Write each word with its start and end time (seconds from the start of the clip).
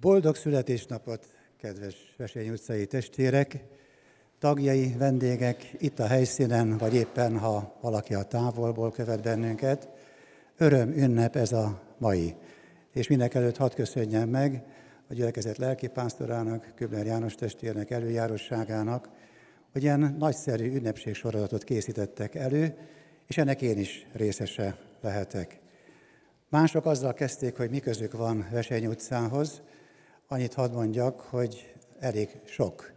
Boldog 0.00 0.36
születésnapot, 0.36 1.26
kedves 1.56 1.94
Vesény 2.16 2.48
utcai 2.48 2.86
testvérek, 2.86 3.64
tagjai, 4.38 4.94
vendégek 4.98 5.74
itt 5.78 5.98
a 5.98 6.06
helyszínen, 6.06 6.76
vagy 6.76 6.94
éppen 6.94 7.38
ha 7.38 7.78
valaki 7.80 8.14
a 8.14 8.22
távolból 8.22 8.90
követ 8.90 9.22
bennünket. 9.22 9.88
Öröm, 10.56 10.90
ünnep 10.90 11.36
ez 11.36 11.52
a 11.52 11.82
mai. 11.98 12.34
És 12.92 13.08
mindenek 13.08 13.34
előtt 13.34 13.56
hadd 13.56 13.74
köszönjem 13.74 14.28
meg 14.28 14.62
a 15.08 15.14
gyülekezet 15.14 15.58
lelkipásztorának, 15.58 16.72
Kübler 16.74 17.06
János 17.06 17.34
testvérnek, 17.34 17.90
előjárosságának, 17.90 19.08
hogy 19.72 19.82
ilyen 19.82 20.16
nagyszerű 20.18 20.74
ünnepségsorozatot 20.74 21.64
készítettek 21.64 22.34
elő, 22.34 22.74
és 23.26 23.38
ennek 23.38 23.62
én 23.62 23.78
is 23.78 24.06
részese 24.12 24.76
lehetek. 25.00 25.60
Mások 26.48 26.86
azzal 26.86 27.14
kezdték, 27.14 27.56
hogy 27.56 27.70
mi 27.70 27.78
közük 27.78 28.12
van 28.12 28.46
Vesény 28.50 28.86
utcához, 28.86 29.62
Annyit 30.30 30.54
hadd 30.54 30.72
mondjak, 30.72 31.20
hogy 31.20 31.74
elég 31.98 32.40
sok. 32.44 32.92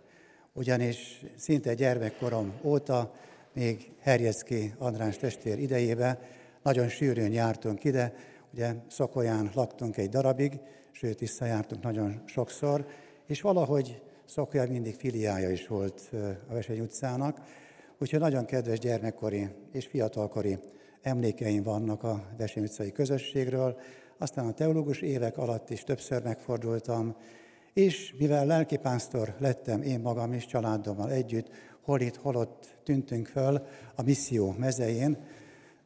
Ugyanis 0.53 1.21
szinte 1.37 1.73
gyermekkorom 1.73 2.53
óta, 2.63 3.13
még 3.53 3.91
Herjeszki 3.99 4.73
András 4.77 5.17
testvér 5.17 5.59
idejébe, 5.59 6.19
nagyon 6.63 6.89
sűrűn 6.89 7.31
jártunk 7.31 7.83
ide, 7.83 8.13
ugye 8.53 8.73
Szokolyán 8.87 9.51
laktunk 9.53 9.97
egy 9.97 10.09
darabig, 10.09 10.59
sőt 10.91 11.19
visszajártunk 11.19 11.83
nagyon 11.83 12.21
sokszor, 12.25 12.85
és 13.25 13.41
valahogy 13.41 14.01
Szokolya 14.25 14.67
mindig 14.67 14.95
filiája 14.95 15.49
is 15.49 15.67
volt 15.67 16.09
a 16.49 16.53
Veseny 16.53 16.79
utcának, 16.79 17.41
úgyhogy 17.99 18.19
nagyon 18.19 18.45
kedves 18.45 18.79
gyermekkori 18.79 19.49
és 19.71 19.85
fiatalkori 19.85 20.57
emlékeim 21.01 21.63
vannak 21.63 22.03
a 22.03 22.27
Veseny 22.37 22.63
utcai 22.63 22.91
közösségről, 22.91 23.77
aztán 24.21 24.47
a 24.47 24.53
teológus 24.53 25.01
évek 25.01 25.37
alatt 25.37 25.69
is 25.69 25.83
többször 25.83 26.23
megfordultam, 26.23 27.15
és 27.73 28.15
mivel 28.17 28.45
lelkipásztor 28.45 29.35
lettem 29.39 29.81
én 29.81 29.99
magam 29.99 30.33
is 30.33 30.45
családommal 30.45 31.11
együtt, 31.11 31.49
hol 31.81 31.99
itt, 32.01 32.15
hol 32.15 32.35
ott 32.35 32.77
tűntünk 32.83 33.27
föl 33.27 33.65
a 33.95 34.01
misszió 34.01 34.55
mezején, 34.57 35.17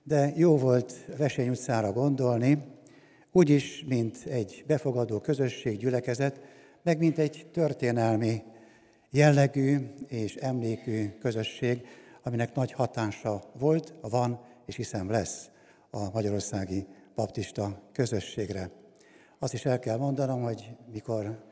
de 0.03 0.33
jó 0.35 0.57
volt 0.57 0.93
Vesény 1.17 1.49
utcára 1.49 1.91
gondolni, 1.91 2.63
úgyis, 3.31 3.83
mint 3.87 4.17
egy 4.25 4.63
befogadó 4.67 5.19
közösség, 5.19 5.77
gyülekezet, 5.77 6.41
meg 6.83 6.97
mint 6.97 7.17
egy 7.17 7.47
történelmi 7.53 8.41
jellegű 9.09 9.77
és 10.07 10.35
emlékű 10.35 11.09
közösség, 11.19 11.87
aminek 12.23 12.55
nagy 12.55 12.71
hatása 12.71 13.43
volt, 13.59 13.93
van 14.01 14.39
és 14.65 14.75
hiszem 14.75 15.09
lesz 15.09 15.49
a 15.89 16.09
magyarországi 16.13 16.85
baptista 17.15 17.81
közösségre. 17.91 18.69
Azt 19.39 19.53
is 19.53 19.65
el 19.65 19.79
kell 19.79 19.97
mondanom, 19.97 20.41
hogy 20.41 20.71
mikor 20.91 21.43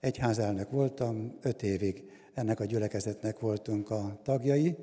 egyházelnök 0.00 0.70
voltam, 0.70 1.32
öt 1.42 1.62
évig 1.62 2.10
ennek 2.34 2.60
a 2.60 2.64
gyülekezetnek 2.64 3.38
voltunk 3.38 3.90
a 3.90 4.18
tagjai, 4.22 4.76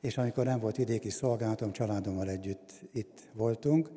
és 0.00 0.18
amikor 0.18 0.44
nem 0.44 0.58
volt 0.58 0.76
vidéki 0.76 1.10
szolgálatom, 1.10 1.72
családommal 1.72 2.28
együtt 2.28 2.72
itt 2.92 3.20
voltunk, 3.34 3.90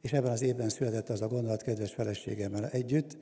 és 0.00 0.12
ebben 0.12 0.30
az 0.30 0.42
évben 0.42 0.68
született 0.68 1.08
az 1.08 1.22
a 1.22 1.28
gondolat 1.28 1.62
kedves 1.62 1.92
feleségemmel 1.92 2.68
együtt, 2.68 3.16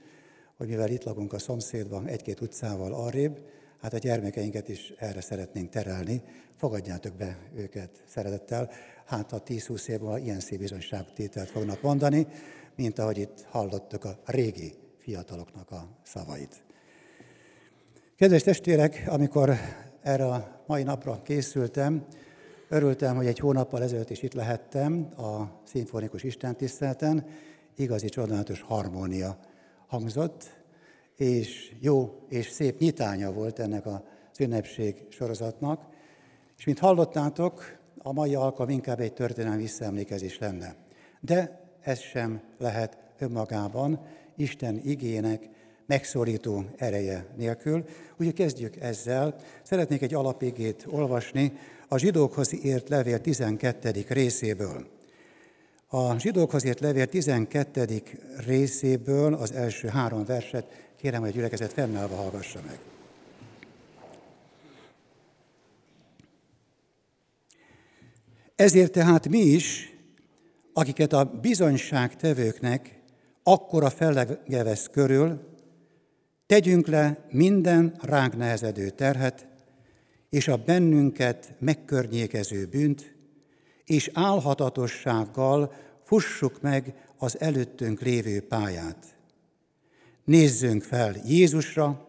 hogy 0.57 0.69
mivel 0.69 0.91
itt 0.91 1.05
lakunk 1.05 1.33
a 1.33 1.39
szomszédban, 1.39 2.07
egy-két 2.07 2.41
utcával 2.41 2.95
arrébb, 2.95 3.39
hát 3.81 3.95
a 3.95 3.99
gyermekeinket 3.99 4.69
is 4.69 4.93
erre 4.99 5.21
szeretnénk 5.21 5.71
terelni, 5.71 6.23
fogadjátok 6.57 7.15
be 7.15 7.39
őket 7.57 7.91
szeretettel, 8.07 8.71
hát 9.05 9.31
ha 9.31 9.43
10-20 9.43 9.89
év 9.89 10.25
ilyen 10.25 10.41
szép 10.41 10.59
bizonyságtételt 10.59 11.51
fognak 11.51 11.83
mondani, 11.83 12.27
mint 12.77 12.99
ahogy 12.99 13.19
itt 13.19 13.47
hallottuk 13.49 14.05
a 14.05 14.19
régi 14.25 14.75
fiataloknak 14.99 15.71
a 15.71 15.89
szavait. 16.03 16.63
Kedves 18.17 18.43
testvérek, 18.43 19.05
amikor 19.07 19.55
erre 20.03 20.27
a 20.27 20.63
mai 20.67 20.83
napra 20.83 21.23
készültem, 21.23 22.05
örültem, 22.69 23.17
hogy 23.17 23.27
egy 23.27 23.39
hónappal 23.39 23.83
ezelőtt 23.83 24.11
is 24.11 24.23
itt 24.23 24.33
lehettem 24.33 25.09
a 25.17 25.61
szimfonikus 25.65 26.23
istentiszteleten, 26.23 27.27
igazi 27.77 28.09
csodálatos 28.09 28.61
harmónia 28.61 29.39
hangzott, 29.87 30.60
és 31.21 31.73
jó 31.81 32.25
és 32.29 32.47
szép 32.47 32.79
nyitánya 32.79 33.33
volt 33.33 33.59
ennek 33.59 33.87
az 33.87 34.01
ünnepség 34.41 34.95
sorozatnak, 35.09 35.87
és 36.59 36.65
mint 36.65 36.79
hallottátok, 36.79 37.79
a 37.99 38.13
mai 38.13 38.35
alkalom 38.35 38.71
inkább 38.71 39.01
egy 39.01 39.13
történelmi 39.13 39.63
visszaemlékezés 39.63 40.39
lenne. 40.39 40.75
De 41.21 41.61
ez 41.81 41.99
sem 41.99 42.41
lehet 42.59 42.99
önmagában 43.19 44.01
Isten 44.37 44.81
igének 44.85 45.49
megszorító 45.87 46.65
ereje 46.77 47.27
nélkül. 47.37 47.85
Úgyhogy 48.17 48.35
kezdjük 48.35 48.77
ezzel. 48.77 49.35
Szeretnék 49.63 50.03
egy 50.03 50.15
alapigét 50.15 50.87
olvasni 50.91 51.53
a 51.89 51.99
zsidókhoz 51.99 52.65
írt 52.65 52.89
levél 52.89 53.21
12. 53.21 54.05
részéből. 54.09 54.87
A 55.89 56.19
zsidókhoz 56.19 56.65
írt 56.65 56.81
levél 56.81 57.07
12. 57.07 58.03
részéből 58.47 59.35
az 59.35 59.53
első 59.53 59.89
három 59.89 60.25
verset 60.25 60.90
kérem, 61.01 61.21
hogy 61.21 61.31
a 61.31 61.33
gyülekezet 61.33 61.73
fennállva 61.73 62.17
hallgassa 62.17 62.61
meg. 62.67 62.79
Ezért 68.55 68.93
tehát 68.93 69.29
mi 69.29 69.39
is, 69.39 69.97
akiket 70.73 71.13
a 71.13 71.25
bizonyságtevőknek 71.25 73.01
akkora 73.43 73.91
fellegevesz 73.91 74.89
körül, 74.93 75.41
tegyünk 76.47 76.87
le 76.87 77.27
minden 77.31 77.95
ránk 78.01 78.37
nehezedő 78.37 78.91
terhet, 78.91 79.49
és 80.29 80.49
a 80.49 80.57
bennünket 80.57 81.55
megkörnyékező 81.59 82.67
bűnt, 82.67 83.15
és 83.85 84.11
álhatatossággal 84.13 85.75
fussuk 86.05 86.61
meg 86.61 86.95
az 87.17 87.41
előttünk 87.41 88.01
lévő 88.01 88.41
pályát. 88.41 89.20
Nézzünk 90.31 90.83
fel 90.83 91.17
Jézusra, 91.25 92.09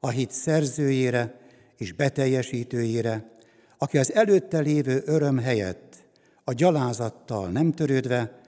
a 0.00 0.08
hit 0.08 0.30
szerzőjére 0.30 1.40
és 1.76 1.92
beteljesítőjére, 1.92 3.30
aki 3.78 3.98
az 3.98 4.12
előtte 4.12 4.58
lévő 4.58 5.02
öröm 5.04 5.38
helyett 5.38 5.96
a 6.44 6.52
gyalázattal 6.52 7.48
nem 7.48 7.72
törődve, 7.72 8.40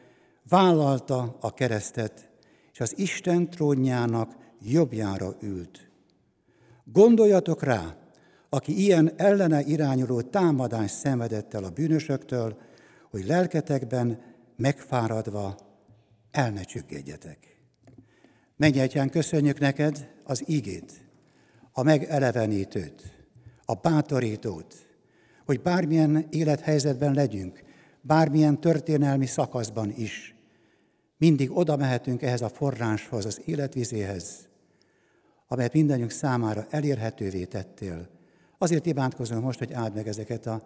vállalta 0.49 1.37
a 1.41 1.55
keresztet, 1.55 2.31
és 2.73 2.81
az 2.81 2.99
Isten 2.99 3.51
trónjának 3.51 4.37
jobbjára 4.61 5.37
ült. 5.41 5.91
Gondoljatok 6.85 7.63
rá, 7.63 7.97
aki 8.49 8.83
ilyen 8.83 9.13
ellene 9.17 9.61
irányuló 9.61 10.21
támadást 10.21 10.95
szenvedett 10.95 11.55
el 11.55 11.65
a 11.65 11.71
bűnösöktől, 11.71 12.57
hogy 13.11 13.27
lelketekben 13.27 14.21
megfáradva 14.57 15.57
el 16.31 16.51
ne 16.51 16.63
csüggedjetek. 16.63 17.52
Mennyegyán 18.57 19.11
köszönjük 19.11 19.59
neked 19.59 20.11
az 20.25 20.43
igét, 20.47 20.93
a 21.73 21.83
megelevenítőt, 21.83 23.27
a 23.65 23.75
bátorítót, 23.75 24.75
hogy 25.47 25.61
bármilyen 25.61 26.27
élethelyzetben 26.31 27.15
legyünk, 27.15 27.63
bármilyen 28.01 28.61
történelmi 28.61 29.27
szakaszban 29.27 29.93
is, 29.97 30.35
mindig 31.17 31.57
oda 31.57 31.77
mehetünk 31.77 32.23
ehhez 32.23 32.43
a 32.43 32.49
forráshoz, 32.49 33.25
az 33.25 33.41
életvizéhez, 33.45 34.49
amelyet 35.49 35.73
mindannyiunk 35.73 36.11
számára 36.11 36.67
elérhetővé 36.71 37.45
tettél. 37.45 38.09
Azért 38.59 38.87
imádkozom 38.87 39.41
most, 39.41 39.59
hogy 39.59 39.73
áld 39.73 39.95
meg 39.95 40.09
ezeket 40.09 40.47
a 40.47 40.63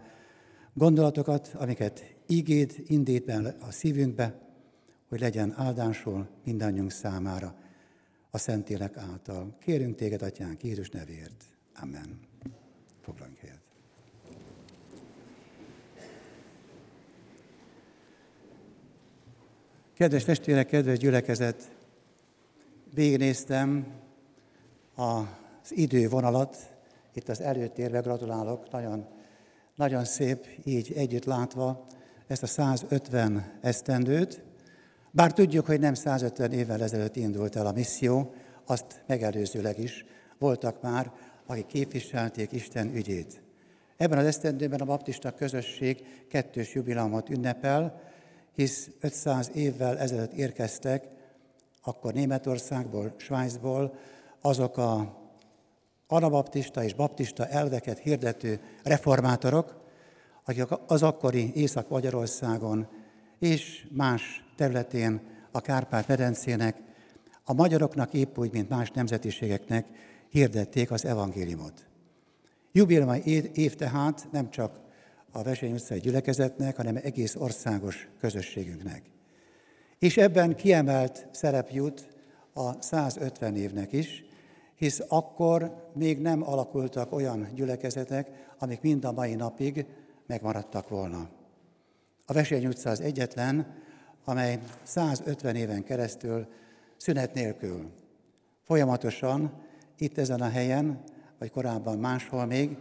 gondolatokat, 0.75 1.55
amiket 1.55 2.15
ígéd, 2.27 2.83
indít 2.87 3.31
a 3.61 3.71
szívünkbe, 3.71 4.39
hogy 5.09 5.21
legyen 5.21 5.55
áldásul 5.57 6.29
mindannyiunk 6.45 6.91
számára 6.91 7.55
a 8.31 8.39
Szentélek 8.39 8.97
által. 8.97 9.57
Kérünk 9.61 9.97
téged, 9.97 10.23
Atyánk, 10.23 10.63
Jézus 10.63 10.91
nevért. 10.91 11.45
Amen. 11.75 12.21
Foglaljunk 13.01 13.39
helyet. 13.39 13.61
Kedves 19.95 20.25
testvérek, 20.25 20.67
kedves 20.67 20.99
gyülekezet, 20.99 21.71
végignéztem 22.95 23.87
az 24.95 25.25
idővonalat, 25.69 26.77
itt 27.13 27.29
az 27.29 27.41
előtérbe 27.41 27.99
gratulálok, 28.01 28.71
nagyon, 28.71 29.07
nagyon 29.75 30.05
szép 30.05 30.47
így 30.65 30.93
együtt 30.93 31.25
látva 31.25 31.87
ezt 32.27 32.43
a 32.43 32.47
150 32.47 33.59
esztendőt, 33.61 34.43
bár 35.17 35.33
tudjuk, 35.33 35.67
hogy 35.67 35.81
nem 35.81 35.95
150 35.95 36.53
évvel 36.53 36.83
ezelőtt 36.83 37.17
indult 37.17 37.57
el 37.57 37.67
a 37.67 37.73
misszió, 37.73 38.35
azt 38.65 39.03
megelőzőleg 39.07 39.79
is 39.79 40.05
voltak 40.39 40.83
már, 40.83 41.11
akik 41.47 41.67
képviselték 41.67 42.53
Isten 42.53 42.95
ügyét. 42.95 43.43
Ebben 43.97 44.19
az 44.19 44.27
esztendőben 44.27 44.81
a 44.81 44.85
baptista 44.85 45.31
közösség 45.31 46.05
kettős 46.29 46.75
jubileumot 46.75 47.29
ünnepel, 47.29 48.01
hisz 48.55 48.91
500 49.01 49.51
évvel 49.55 49.99
ezelőtt 49.99 50.33
érkeztek 50.33 51.05
akkor 51.83 52.13
Németországból, 52.13 53.13
Svájcból 53.17 53.95
azok 54.41 54.77
a 54.77 55.19
anabaptista 56.07 56.85
és 56.85 56.95
baptista 56.95 57.47
elveket 57.47 57.99
hirdető 57.99 58.61
reformátorok, 58.83 59.85
akik 60.45 60.65
az 60.87 61.03
akkori 61.03 61.53
Észak-Magyarországon 61.55 62.96
és 63.39 63.87
más 63.91 64.45
területén 64.57 65.21
a 65.51 65.61
Kárpát-medencének 65.61 66.77
a 67.45 67.53
magyaroknak 67.53 68.15
épp 68.15 68.39
úgy, 68.39 68.53
mint 68.53 68.69
más 68.69 68.91
nemzetiségeknek 68.91 69.87
hirdették 70.29 70.91
az 70.91 71.05
evangéliumot. 71.05 71.89
Jubileumi 72.73 73.21
év 73.53 73.75
tehát 73.75 74.27
nem 74.31 74.51
csak 74.51 74.81
a 75.33 75.43
Vesény 75.43 75.73
utcai 75.73 75.99
gyülekezetnek, 75.99 76.77
hanem 76.77 76.97
egész 77.03 77.35
országos 77.35 78.09
közösségünknek. 78.21 79.03
És 79.99 80.17
ebben 80.17 80.55
kiemelt 80.55 81.27
szerep 81.31 81.71
jut 81.71 82.07
a 82.53 82.83
150 82.83 83.57
évnek 83.57 83.93
is, 83.93 84.25
hisz 84.75 85.01
akkor 85.09 85.75
még 85.95 86.19
nem 86.21 86.49
alakultak 86.49 87.13
olyan 87.13 87.49
gyülekezetek, 87.55 88.29
amik 88.59 88.81
mind 88.81 89.05
a 89.05 89.13
mai 89.13 89.35
napig 89.35 89.87
megmaradtak 90.27 90.89
volna. 90.89 91.29
A 92.27 92.33
Vesény 92.33 92.67
utca 92.67 92.91
az 92.91 93.01
egyetlen, 93.01 93.75
amely 94.25 94.59
150 94.83 95.57
éven 95.57 95.85
keresztül 95.85 96.47
szünet 96.97 97.35
nélkül 97.35 97.91
folyamatosan 98.63 99.63
itt 99.99 100.19
ezen 100.19 100.41
a 100.41 100.49
helyen, 100.49 101.03
vagy 101.39 101.51
korábban 101.51 101.99
máshol 101.99 102.47
még, 102.47 102.77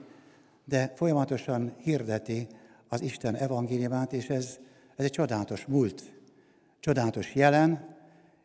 de 0.66 0.94
folyamatosan 0.96 1.74
hirdeti 1.78 2.48
az 2.88 3.02
Isten 3.02 3.36
evangéliumát, 3.36 4.14
és 4.14 4.30
ez, 4.30 4.60
ez 4.96 5.06
egy 5.06 5.12
csodálatos 5.12 5.66
múlt, 5.66 6.02
csodálatos 6.80 7.36
jelen, 7.36 7.96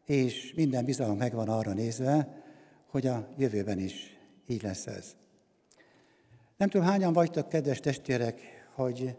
és 0.04 0.52
minden 0.56 0.84
bizalom 0.84 1.16
megvan 1.16 1.48
arra 1.48 1.72
nézve, 1.72 2.42
hogy 2.90 3.06
a 3.06 3.28
jövőben 3.36 3.78
is 3.78 4.18
így 4.46 4.62
lesz 4.62 4.86
ez. 4.86 5.16
Nem 6.56 6.68
tudom, 6.68 6.86
hányan 6.86 7.12
vagytok, 7.12 7.48
kedves 7.48 7.80
testvérek, 7.80 8.40
hogy 8.74 9.16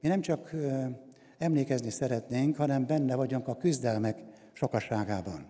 mi 0.00 0.08
nem 0.08 0.20
csak 0.20 0.50
emlékezni 1.44 1.90
szeretnénk, 1.90 2.56
hanem 2.56 2.86
benne 2.86 3.14
vagyunk 3.14 3.48
a 3.48 3.56
küzdelmek 3.56 4.22
sokaságában. 4.52 5.46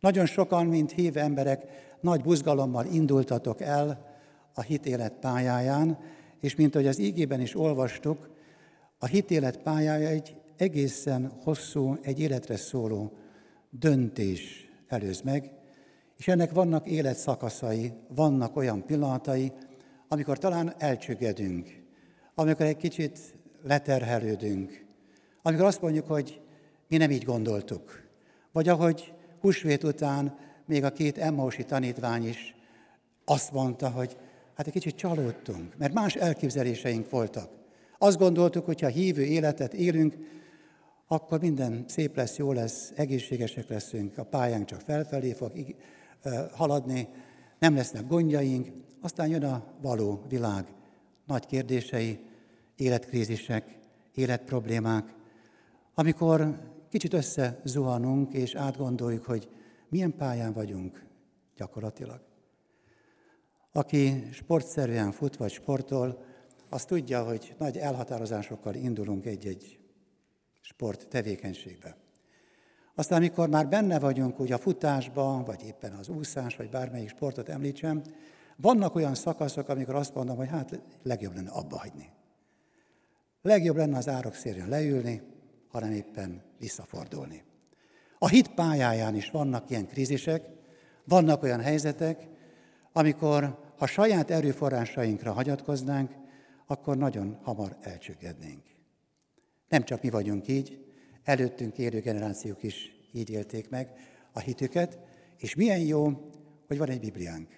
Nagyon 0.00 0.26
sokan, 0.26 0.66
mint 0.66 0.92
hív 0.92 1.16
emberek, 1.16 1.64
nagy 2.00 2.20
buzgalommal 2.22 2.86
indultatok 2.86 3.60
el 3.60 4.06
a 4.54 4.62
hitélet 4.62 5.12
pályáján, 5.12 5.98
és 6.40 6.54
mint 6.54 6.74
ahogy 6.74 6.86
az 6.86 6.98
ígében 6.98 7.40
is 7.40 7.56
olvastuk, 7.56 8.30
a 8.98 9.06
hitélet 9.06 9.56
pályája 9.62 10.08
egy 10.08 10.40
egészen 10.56 11.32
hosszú, 11.42 11.96
egy 12.02 12.20
életre 12.20 12.56
szóló 12.56 13.12
döntés 13.70 14.70
előz 14.88 15.20
meg, 15.20 15.52
és 16.16 16.28
ennek 16.28 16.52
vannak 16.52 16.86
életszakaszai, 16.86 17.92
vannak 18.08 18.56
olyan 18.56 18.86
pillanatai, 18.86 19.52
amikor 20.08 20.38
talán 20.38 20.74
elcsüggedünk, 20.78 21.68
amikor 22.34 22.66
egy 22.66 22.76
kicsit 22.76 23.18
leterhelődünk, 23.62 24.88
amikor 25.42 25.64
azt 25.64 25.80
mondjuk, 25.80 26.06
hogy 26.06 26.40
mi 26.88 26.96
nem 26.96 27.10
így 27.10 27.24
gondoltuk. 27.24 28.08
Vagy 28.52 28.68
ahogy 28.68 29.12
húsvét 29.40 29.84
után 29.84 30.38
még 30.66 30.84
a 30.84 30.92
két 30.92 31.18
Emmausi 31.18 31.64
tanítvány 31.64 32.28
is 32.28 32.54
azt 33.24 33.52
mondta, 33.52 33.88
hogy 33.90 34.16
hát 34.54 34.66
egy 34.66 34.72
kicsit 34.72 34.96
csalódtunk, 34.96 35.76
mert 35.76 35.92
más 35.92 36.14
elképzeléseink 36.14 37.10
voltak. 37.10 37.50
Azt 37.98 38.18
gondoltuk, 38.18 38.64
hogy 38.64 38.80
ha 38.80 38.88
hívő 38.88 39.22
életet 39.22 39.74
élünk, 39.74 40.16
akkor 41.06 41.40
minden 41.40 41.84
szép 41.88 42.16
lesz, 42.16 42.36
jó 42.36 42.52
lesz, 42.52 42.92
egészségesek 42.96 43.68
leszünk, 43.68 44.18
a 44.18 44.24
pályánk 44.24 44.64
csak 44.64 44.80
felfelé 44.80 45.32
fog 45.32 45.52
haladni, 46.52 47.08
nem 47.58 47.74
lesznek 47.74 48.06
gondjaink, 48.06 48.68
aztán 49.00 49.28
jön 49.28 49.44
a 49.44 49.64
való 49.82 50.24
világ 50.28 50.64
nagy 51.26 51.46
kérdései, 51.46 52.18
életkrízisek, 52.76 53.78
életproblémák, 54.14 55.14
amikor 56.00 56.58
kicsit 56.88 57.12
összezuhanunk 57.12 58.32
és 58.32 58.54
átgondoljuk, 58.54 59.24
hogy 59.24 59.48
milyen 59.88 60.16
pályán 60.16 60.52
vagyunk 60.52 61.06
gyakorlatilag. 61.56 62.20
Aki 63.72 64.28
sportszerűen 64.32 65.12
fut 65.12 65.36
vagy 65.36 65.52
sportol, 65.52 66.24
az 66.68 66.84
tudja, 66.84 67.24
hogy 67.24 67.54
nagy 67.58 67.76
elhatározásokkal 67.76 68.74
indulunk 68.74 69.24
egy-egy 69.24 69.78
sport 70.60 71.08
tevékenységbe. 71.08 71.96
Aztán, 72.94 73.18
amikor 73.18 73.48
már 73.48 73.68
benne 73.68 73.98
vagyunk 73.98 74.40
úgy 74.40 74.52
a 74.52 74.58
futásban, 74.58 75.44
vagy 75.44 75.62
éppen 75.62 75.92
az 75.92 76.08
úszás, 76.08 76.56
vagy 76.56 76.68
bármelyik 76.68 77.08
sportot 77.08 77.48
említsem, 77.48 78.02
vannak 78.56 78.94
olyan 78.94 79.14
szakaszok, 79.14 79.68
amikor 79.68 79.94
azt 79.94 80.14
mondom, 80.14 80.36
hogy 80.36 80.48
hát 80.48 80.80
legjobb 81.02 81.34
lenne 81.34 81.50
abba 81.50 81.78
hagyni. 81.78 82.12
Legjobb 83.42 83.76
lenne 83.76 83.96
az 83.96 84.08
árok 84.08 84.34
szélén 84.34 84.68
leülni, 84.68 85.38
hanem 85.70 85.90
éppen 85.92 86.42
visszafordulni. 86.58 87.44
A 88.18 88.28
hit 88.28 88.54
pályáján 88.54 89.14
is 89.14 89.30
vannak 89.30 89.70
ilyen 89.70 89.86
krízisek, 89.86 90.48
vannak 91.04 91.42
olyan 91.42 91.60
helyzetek, 91.60 92.26
amikor 92.92 93.58
ha 93.76 93.86
saját 93.86 94.30
erőforrásainkra 94.30 95.32
hagyatkoznánk, 95.32 96.10
akkor 96.66 96.96
nagyon 96.96 97.38
hamar 97.42 97.76
elcsüggednénk. 97.80 98.62
Nem 99.68 99.82
csak 99.82 100.02
mi 100.02 100.10
vagyunk 100.10 100.48
így, 100.48 100.84
előttünk 101.24 101.78
élő 101.78 102.00
generációk 102.00 102.62
is 102.62 102.90
így 103.12 103.30
élték 103.30 103.68
meg 103.68 103.92
a 104.32 104.40
hitüket, 104.40 104.98
és 105.38 105.54
milyen 105.54 105.80
jó, 105.80 106.12
hogy 106.66 106.78
van 106.78 106.88
egy 106.88 107.00
Bibliánk. 107.00 107.48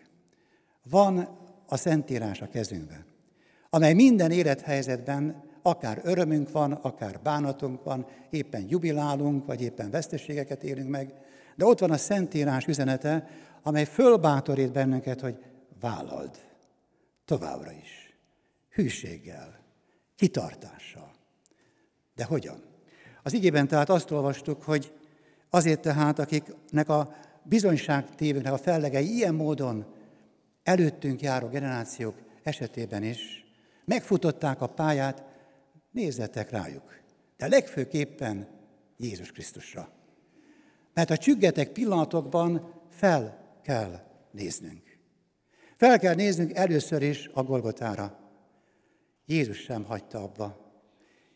Van 0.91 1.29
a 1.67 1.77
Szentírás 1.77 2.41
a 2.41 2.49
kezünkben, 2.49 3.05
amely 3.71 3.95
minden 3.95 4.31
élethelyzetben 4.31 5.45
akár 5.63 6.01
örömünk 6.05 6.51
van, 6.51 6.73
akár 6.73 7.21
bánatunk 7.23 7.85
van, 7.85 8.07
éppen 8.31 8.65
jubilálunk, 8.69 9.47
vagy 9.47 9.63
éppen 9.63 9.91
veszteségeket 9.91 10.63
élünk 10.63 10.89
meg, 10.89 11.15
de 11.57 11.65
ott 11.65 11.79
van 11.79 11.91
a 11.91 11.97
Szentírás 11.97 12.67
üzenete, 12.67 13.29
amely 13.63 13.85
fölbátorít 13.85 14.73
bennünket, 14.73 15.21
hogy 15.21 15.39
vállald 15.81 16.37
továbbra 17.25 17.71
is, 17.71 18.17
hűséggel, 18.71 19.61
kitartással. 20.17 21.15
De 22.15 22.25
hogyan? 22.25 22.63
Az 23.23 23.33
igében 23.33 23.69
tehát 23.69 23.89
azt 23.89 24.11
olvastuk, 24.11 24.63
hogy 24.63 24.93
azért 25.51 25.81
tehát, 25.81 26.19
akiknek 26.19 26.89
a 26.89 27.15
bizonyságtévőknek 27.43 28.53
a 28.53 28.59
fellegei 28.59 29.15
ilyen 29.15 29.35
módon 29.35 29.87
előttünk 30.63 31.21
járó 31.21 31.49
generációk 31.49 32.15
esetében 32.43 33.03
is 33.03 33.43
megfutották 33.85 34.61
a 34.61 34.67
pályát, 34.67 35.25
nézzetek 35.93 36.51
rájuk. 36.51 37.01
De 37.37 37.49
legfőképpen 37.49 38.49
Jézus 38.97 39.33
Krisztusra. 39.33 39.89
Mert 40.95 41.11
a 41.11 41.17
csüggetek 41.17 41.69
pillanatokban 41.69 42.73
fel 42.91 43.57
kell 43.63 44.01
néznünk. 44.31 44.99
Fel 45.77 45.99
kell 45.99 46.15
néznünk 46.15 46.55
először 46.55 47.03
is 47.03 47.31
a 47.35 47.43
Golgotára. 47.43 48.19
Jézus 49.27 49.59
sem 49.59 49.85
hagyta 49.85 50.23
abba. 50.23 50.73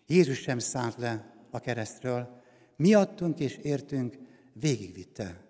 Jézus 0.07 0.39
sem 0.39 0.59
szállt 0.59 0.97
le 0.97 1.35
a 1.51 1.61
keresztről. 1.61 2.41
Miattunk 2.77 3.39
és 3.39 3.57
értünk 3.57 4.19
végigvitte 4.53 5.45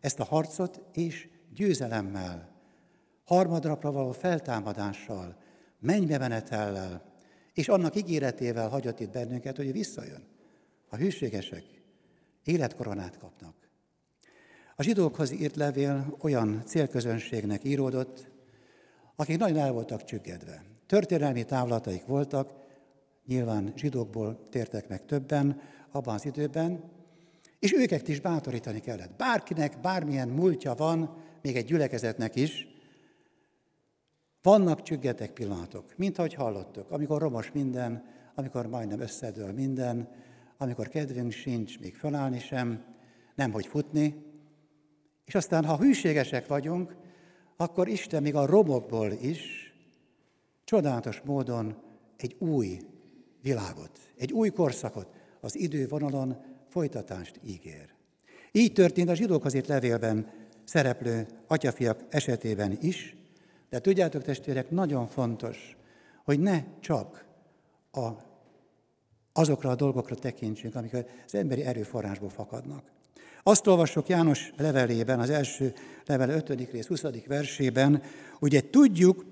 ezt 0.00 0.20
a 0.20 0.24
harcot 0.24 0.80
és 0.92 1.28
győzelemmel, 1.54 2.48
harmadrapra 3.24 3.92
való 3.92 4.12
feltámadással, 4.12 5.36
mennybe 5.78 6.18
menetellel, 6.18 7.09
és 7.54 7.68
annak 7.68 7.96
ígéretével 7.96 8.68
hagyott 8.68 9.00
itt 9.00 9.10
bennünket, 9.10 9.56
hogy 9.56 9.72
visszajön. 9.72 10.22
A 10.88 10.96
hűségesek 10.96 11.64
életkoronát 12.44 13.18
kapnak. 13.18 13.54
A 14.76 14.82
zsidókhoz 14.82 15.32
írt 15.32 15.56
levél 15.56 16.16
olyan 16.20 16.62
célközönségnek 16.66 17.64
íródott, 17.64 18.28
akik 19.16 19.38
nagyon 19.38 19.58
el 19.58 19.72
voltak 19.72 20.04
csüggedve. 20.04 20.64
Történelmi 20.86 21.44
távlataik 21.44 22.06
voltak, 22.06 22.52
nyilván 23.26 23.72
zsidókból 23.76 24.48
tértek 24.50 24.88
meg 24.88 25.04
többen 25.04 25.60
abban 25.90 26.14
az 26.14 26.24
időben, 26.24 26.82
és 27.58 27.72
őket 27.72 28.08
is 28.08 28.20
bátorítani 28.20 28.80
kellett. 28.80 29.16
Bárkinek 29.16 29.80
bármilyen 29.80 30.28
múltja 30.28 30.74
van, 30.74 31.16
még 31.42 31.56
egy 31.56 31.64
gyülekezetnek 31.64 32.36
is, 32.36 32.68
vannak 34.42 34.82
csüggetek 34.82 35.32
pillanatok, 35.32 35.92
mint 35.96 36.18
ahogy 36.18 36.34
hallottuk, 36.34 36.90
amikor 36.90 37.20
romos 37.20 37.52
minden, 37.52 38.04
amikor 38.34 38.66
majdnem 38.66 39.00
összedől 39.00 39.52
minden, 39.52 40.08
amikor 40.58 40.88
kedvünk 40.88 41.32
sincs 41.32 41.78
még 41.78 41.96
felállni 41.96 42.38
sem, 42.38 42.84
nem 43.34 43.52
hogy 43.52 43.66
futni, 43.66 44.28
és 45.24 45.34
aztán, 45.34 45.64
ha 45.64 45.76
hűségesek 45.76 46.46
vagyunk, 46.46 46.96
akkor 47.56 47.88
Isten 47.88 48.22
még 48.22 48.34
a 48.34 48.46
romokból 48.46 49.12
is 49.12 49.72
csodálatos 50.64 51.20
módon 51.24 51.76
egy 52.16 52.36
új 52.38 52.80
világot, 53.42 53.98
egy 54.16 54.32
új 54.32 54.48
korszakot, 54.48 55.08
az 55.40 55.58
idővonalon 55.58 56.36
folytatást 56.68 57.40
ígér. 57.44 57.94
Így 58.52 58.72
történt 58.72 59.08
a 59.08 59.14
zsidókhoz 59.14 59.54
írt 59.54 59.66
levélben 59.66 60.30
szereplő 60.64 61.26
atyafiak 61.46 62.00
esetében 62.08 62.78
is, 62.80 63.16
de 63.70 63.78
tudjátok 63.78 64.22
testvérek, 64.22 64.70
nagyon 64.70 65.06
fontos, 65.06 65.76
hogy 66.24 66.40
ne 66.40 66.62
csak 66.80 67.24
a, 67.92 68.08
azokra 69.32 69.70
a 69.70 69.74
dolgokra 69.74 70.14
tekintsünk, 70.14 70.74
amik 70.74 70.92
az 71.26 71.34
emberi 71.34 71.62
erőforrásból 71.62 72.28
fakadnak. 72.28 72.82
Azt 73.42 73.66
olvassuk 73.66 74.08
János 74.08 74.52
levelében, 74.56 75.20
az 75.20 75.30
első 75.30 75.74
level 76.06 76.30
5. 76.30 76.70
rész 76.70 76.86
20. 76.86 77.02
versében, 77.26 78.02
ugye 78.40 78.70
tudjuk, 78.70 79.24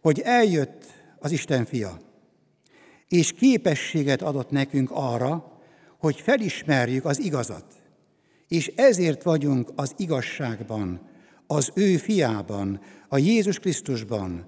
hogy 0.00 0.20
eljött 0.20 0.84
az 1.18 1.30
Isten 1.30 1.64
fia, 1.64 1.98
és 3.08 3.32
képességet 3.32 4.22
adott 4.22 4.50
nekünk 4.50 4.90
arra, 4.92 5.58
hogy 5.98 6.20
felismerjük 6.20 7.04
az 7.04 7.18
igazat. 7.18 7.64
És 8.48 8.72
ezért 8.76 9.22
vagyunk 9.22 9.72
az 9.74 9.94
igazságban, 9.96 11.00
az 11.46 11.70
ő 11.74 11.96
fiában, 11.96 12.80
a 13.08 13.18
Jézus 13.18 13.58
Krisztusban, 13.58 14.46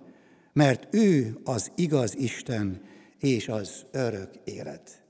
mert 0.52 0.94
ő 0.94 1.38
az 1.44 1.70
igaz 1.74 2.14
Isten 2.16 2.82
és 3.18 3.48
az 3.48 3.86
örök 3.90 4.30
élet. 4.44 5.02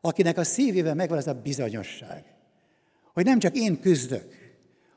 Akinek 0.00 0.38
a 0.38 0.44
szívében 0.44 0.96
megvan 0.96 1.18
ez 1.18 1.26
a 1.26 1.40
bizonyosság, 1.42 2.24
hogy 3.12 3.24
nem 3.24 3.38
csak 3.38 3.56
én 3.56 3.80
küzdök, 3.80 4.34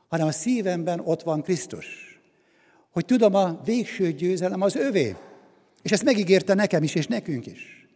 hanem 0.08 0.26
a 0.26 0.32
szívemben 0.32 1.00
ott 1.00 1.22
van 1.22 1.42
Krisztus. 1.42 1.86
Hogy 2.90 3.04
tudom, 3.04 3.34
a 3.34 3.60
végső 3.64 4.12
győzelem 4.12 4.60
az 4.60 4.74
övé. 4.74 5.16
És 5.82 5.90
ezt 5.90 6.04
megígérte 6.04 6.54
nekem 6.54 6.82
is, 6.82 6.94
és 6.94 7.06
nekünk 7.06 7.46
is. 7.46 7.88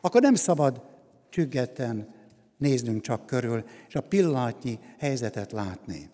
Akkor 0.00 0.20
nem 0.20 0.34
szabad 0.34 0.82
csüggetten 1.30 2.14
néznünk 2.56 3.00
csak 3.00 3.26
körül, 3.26 3.64
és 3.88 3.94
a 3.94 4.00
pillanatnyi 4.00 4.78
helyzetet 4.98 5.52
látni. 5.52 6.10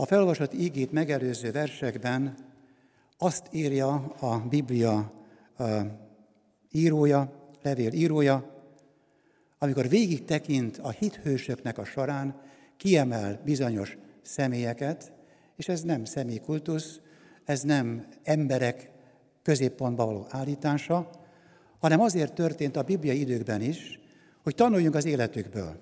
A 0.00 0.06
felolvasott 0.06 0.54
ígét 0.54 0.92
megelőző 0.92 1.50
versekben 1.50 2.34
azt 3.18 3.46
írja 3.52 3.94
a 4.20 4.38
Biblia 4.48 5.12
írója, 6.70 7.48
levél 7.62 7.92
írója, 7.92 8.64
amikor 9.58 9.88
végig 9.88 10.24
tekint 10.24 10.78
a 10.78 10.90
hithősöknek 10.90 11.78
a 11.78 11.84
során, 11.84 12.40
kiemel 12.76 13.40
bizonyos 13.44 13.96
személyeket, 14.22 15.12
és 15.56 15.68
ez 15.68 15.82
nem 15.82 16.04
személykultusz, 16.04 17.00
ez 17.44 17.62
nem 17.62 18.06
emberek 18.22 18.90
középpontba 19.42 20.06
való 20.06 20.26
állítása, 20.28 21.10
hanem 21.78 22.00
azért 22.00 22.34
történt 22.34 22.76
a 22.76 22.82
bibliai 22.82 23.20
időkben 23.20 23.60
is, 23.60 24.00
hogy 24.42 24.54
tanuljunk 24.54 24.94
az 24.94 25.04
életükből, 25.04 25.80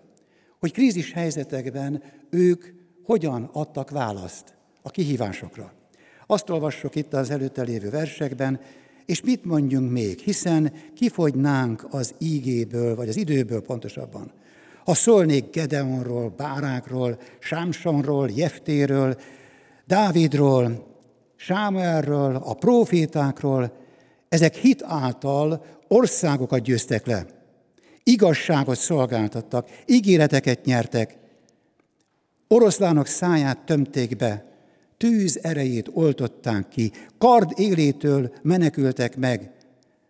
hogy 0.59 0.73
krízis 0.73 1.13
helyzetekben 1.13 2.03
ők 2.31 2.78
hogyan 3.09 3.49
adtak 3.53 3.91
választ 3.91 4.55
a 4.83 4.91
kihívásokra. 4.91 5.73
Azt 6.27 6.51
olvassuk 6.51 6.95
itt 6.95 7.15
az 7.15 7.31
előtte 7.31 7.63
lévő 7.63 7.91
versekben, 7.91 8.61
és 9.07 9.23
mit 9.23 9.45
mondjunk 9.45 9.91
még, 9.91 10.19
hiszen 10.19 10.73
kifogynánk 10.95 11.87
az 11.91 12.15
ígéből, 12.19 12.95
vagy 12.95 13.09
az 13.09 13.17
időből 13.17 13.63
pontosabban. 13.63 14.33
Ha 14.85 14.95
szólnék 14.95 15.51
Gedeonról, 15.51 16.35
Bárákról, 16.37 17.19
Sámsonról, 17.39 18.31
Jeftéről, 18.35 19.17
Dávidról, 19.87 20.87
Sámuelről, 21.37 22.37
a 22.37 22.55
profétákról, 22.55 23.73
ezek 24.29 24.55
hit 24.55 24.83
által 24.83 25.65
országokat 25.87 26.61
győztek 26.61 27.07
le, 27.07 27.27
igazságot 28.03 28.79
szolgáltattak, 28.79 29.69
ígéreteket 29.87 30.65
nyertek, 30.65 31.18
oroszlánok 32.49 33.07
száját 33.07 33.59
tömték 33.65 34.17
be, 34.17 34.45
tűz 34.97 35.39
erejét 35.43 35.91
oltották 35.93 36.69
ki, 36.69 36.93
kard 37.19 37.53
élétől 37.57 38.33
menekültek 38.43 39.17
meg, 39.17 39.51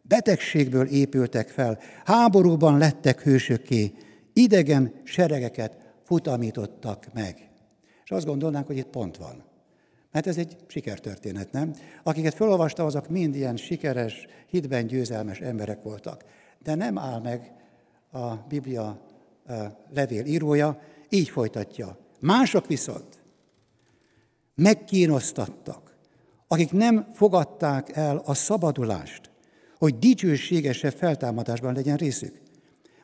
betegségből 0.02 0.87
épültek 0.87 1.49
fel, 1.49 1.78
háborúban 2.04 2.78
lettek 2.78 3.23
hősökké, 3.23 3.92
idegen 4.33 4.92
seregeket 5.04 5.76
futamítottak 6.04 7.07
meg. 7.14 7.50
És 8.04 8.11
azt 8.11 8.26
gondolnánk, 8.26 8.66
hogy 8.66 8.76
itt 8.76 8.87
pont 8.87 9.16
van. 9.16 9.45
Mert 10.12 10.26
ez 10.26 10.37
egy 10.37 10.57
sikertörténet, 10.66 11.52
nem? 11.52 11.75
Akiket 12.02 12.35
felolvasta, 12.35 12.85
azok 12.85 13.09
mind 13.09 13.35
ilyen 13.35 13.57
sikeres, 13.57 14.26
hitben 14.47 14.87
győzelmes 14.87 15.38
emberek 15.38 15.83
voltak. 15.83 16.25
De 16.62 16.75
nem 16.75 16.99
áll 16.99 17.21
meg 17.21 17.52
a 18.12 18.35
Biblia 18.35 19.00
levél 19.95 20.25
írója, 20.25 20.80
így 21.09 21.28
folytatja. 21.28 21.99
Mások 22.20 22.66
viszont 22.66 23.18
megkínosztattak, 24.54 25.96
akik 26.48 26.72
nem 26.72 27.06
fogadták 27.14 27.96
el 27.96 28.22
a 28.25 28.34
szabadulást, 28.34 29.30
hogy 29.78 29.98
dicsőségesebb 29.98 30.92
feltámadásban 30.92 31.75
legyen 31.75 31.96
részük. 31.96 32.40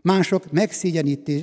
Mások 0.03 0.53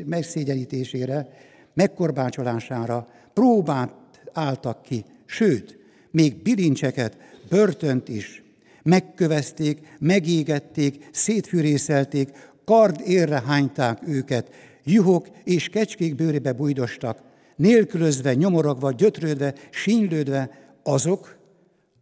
megszégyenítésére, 0.06 1.30
megkorbácsolására 1.74 3.08
próbát 3.34 3.94
álltak 4.34 4.82
ki, 4.82 5.06
sőt, 5.26 5.78
még 6.12 6.42
bilincseket, 6.42 7.18
börtönt 7.50 8.10
is. 8.10 8.44
Megkövezték, 8.84 9.80
megégették, 10.00 11.10
szétfűrészelték, 11.12 12.30
kard 12.66 13.02
érre 13.06 13.42
hányták 13.46 14.08
őket, 14.08 14.52
juhok 14.84 15.28
és 15.44 15.70
kecskék 15.70 16.16
bőrébe 16.16 16.54
bújdostak, 16.54 17.31
nélkülözve, 17.62 18.34
nyomorogva, 18.34 18.92
gyötrődve, 18.92 19.54
sínylődve 19.70 20.50
azok, 20.84 21.38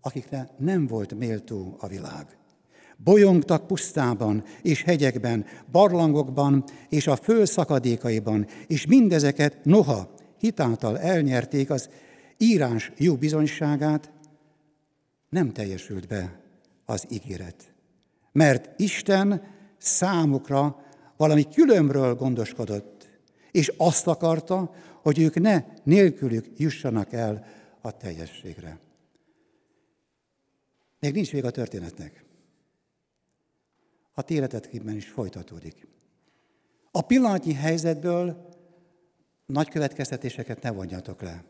akikre 0.02 0.50
nem 0.58 0.88
volt 0.88 1.14
méltó 1.14 1.76
a 1.80 1.88
világ. 1.88 2.38
Bolyongtak 2.98 3.68
pusztában 3.68 4.44
és 4.62 4.84
hegyekben, 4.84 5.46
barlangokban 5.72 6.64
és 6.90 7.08
a 7.08 7.16
föld 7.16 7.48
szakadékaiban, 7.48 8.48
és 8.68 8.86
mindezeket 8.86 9.58
noha 9.64 10.14
hitáltal 10.38 11.00
elnyerték 11.00 11.70
az 11.70 11.90
írás 12.38 12.92
jó 12.98 13.16
bizonyságát, 13.16 14.12
nem 15.30 15.52
teljesült 15.52 16.08
be 16.08 16.40
az 16.86 17.06
ígéret. 17.10 17.74
Mert 18.32 18.80
Isten 18.80 19.42
számukra 19.78 20.86
valami 21.18 21.48
különbről 21.54 22.16
gondoskodott, 22.16 23.00
és 23.52 23.74
azt 23.78 24.08
akarta, 24.08 24.72
hogy 25.02 25.20
ők 25.20 25.40
ne 25.40 25.66
nélkülük 25.84 26.46
jussanak 26.58 27.14
el 27.14 27.46
a 27.82 27.98
teljességre. 27.98 28.80
Még 31.00 31.14
nincs 31.14 31.32
vége 31.32 31.48
a 31.48 31.52
történetnek. 31.52 32.26
A 34.14 34.24
életetkében 34.28 34.96
is 34.96 35.08
folytatódik. 35.08 35.88
A 36.92 37.02
pillanatnyi 37.02 37.54
helyzetből 37.54 38.50
nagy 39.46 39.70
következtetéseket 39.70 40.62
ne 40.62 40.72
vonjatok 40.72 41.22
le. 41.22 41.44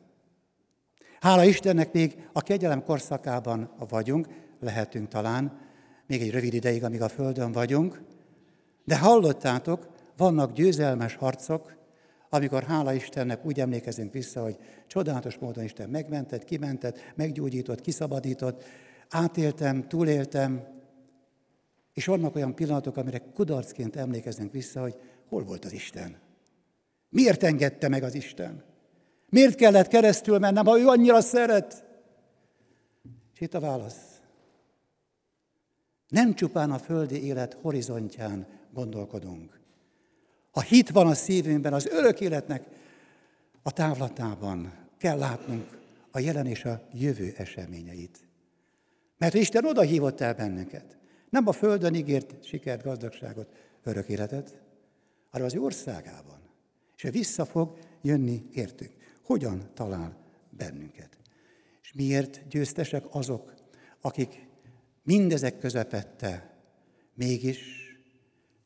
Hála 1.19 1.43
Istennek 1.43 1.91
még 1.91 2.27
a 2.33 2.41
kegyelem 2.41 2.83
korszakában 2.83 3.75
vagyunk, 3.89 4.27
lehetünk 4.59 5.07
talán, 5.07 5.67
még 6.07 6.21
egy 6.21 6.31
rövid 6.31 6.53
ideig, 6.53 6.83
amíg 6.83 7.01
a 7.01 7.09
Földön 7.09 7.51
vagyunk, 7.51 8.01
de 8.85 8.97
hallottátok, 8.97 9.87
vannak 10.17 10.53
győzelmes 10.53 11.15
harcok, 11.15 11.78
amikor 12.29 12.63
hála 12.63 12.93
Istennek 12.93 13.45
úgy 13.45 13.59
emlékezünk 13.59 14.13
vissza, 14.13 14.41
hogy 14.41 14.57
csodálatos 14.87 15.37
módon 15.37 15.63
Isten 15.63 15.89
megmentett, 15.89 16.43
kimentett, 16.43 16.97
meggyógyított, 17.15 17.81
kiszabadított, 17.81 18.63
átéltem, 19.09 19.87
túléltem, 19.87 20.63
és 21.93 22.05
vannak 22.05 22.35
olyan 22.35 22.55
pillanatok, 22.55 22.97
amire 22.97 23.21
kudarcként 23.33 23.95
emlékezünk 23.95 24.51
vissza, 24.51 24.81
hogy 24.81 24.95
hol 25.27 25.43
volt 25.43 25.65
az 25.65 25.71
Isten? 25.71 26.17
Miért 27.09 27.43
engedte 27.43 27.87
meg 27.87 28.03
az 28.03 28.13
Isten? 28.13 28.63
Miért 29.29 29.55
kellett 29.55 29.87
keresztül 29.87 30.39
mennem, 30.39 30.65
ha 30.65 30.79
ő 30.79 30.87
annyira 30.87 31.21
szeret? 31.21 31.85
És 33.33 33.39
itt 33.39 33.53
a 33.53 33.59
válasz. 33.59 34.19
Nem 36.07 36.33
csupán 36.33 36.71
a 36.71 36.79
földi 36.79 37.23
élet 37.23 37.57
horizontján 37.61 38.47
gondolkodunk. 38.73 39.58
Ha 40.51 40.61
hit 40.61 40.89
van 40.89 41.07
a 41.07 41.13
szívünkben, 41.13 41.73
az 41.73 41.85
örök 41.85 42.21
életnek 42.21 42.63
a 43.61 43.71
távlatában 43.71 44.73
kell 44.97 45.17
látnunk 45.17 45.79
a 46.11 46.19
jelen 46.19 46.45
és 46.45 46.65
a 46.65 46.87
jövő 46.93 47.33
eseményeit. 47.37 48.19
Mert 49.17 49.33
Isten 49.33 49.65
oda 49.65 49.81
hívott 49.81 50.21
el 50.21 50.33
bennünket. 50.33 50.97
Nem 51.29 51.47
a 51.47 51.51
Földön 51.51 51.93
ígért 51.93 52.43
sikert, 52.43 52.83
gazdagságot, 52.83 53.47
örök 53.83 54.07
életet, 54.07 54.59
hanem 55.29 55.47
az 55.47 55.55
országában. 55.55 56.39
És 56.95 57.03
ő 57.03 57.09
vissza 57.09 57.45
fog 57.45 57.77
jönni 58.01 58.45
értünk. 58.53 58.91
Hogyan 59.23 59.69
talál 59.73 60.17
bennünket? 60.49 61.17
És 61.81 61.93
miért 61.93 62.47
győztesek 62.47 63.03
azok, 63.09 63.53
akik 64.01 64.47
mindezek 65.03 65.57
közepette 65.59 66.55
mégis 67.13 67.88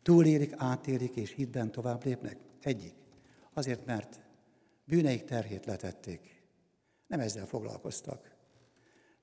túlélik, 0.04 0.54
átélik 0.58 1.16
és 1.16 1.32
hitben 1.32 1.72
tovább 1.72 2.06
lépnek? 2.06 2.38
Egyik. 2.62 2.94
Azért, 3.54 3.86
mert 3.86 4.22
bűneik 4.86 5.24
terhét 5.24 5.66
letették. 5.66 6.44
Nem 7.08 7.20
ezzel 7.20 7.46
foglalkoztak. 7.46 8.32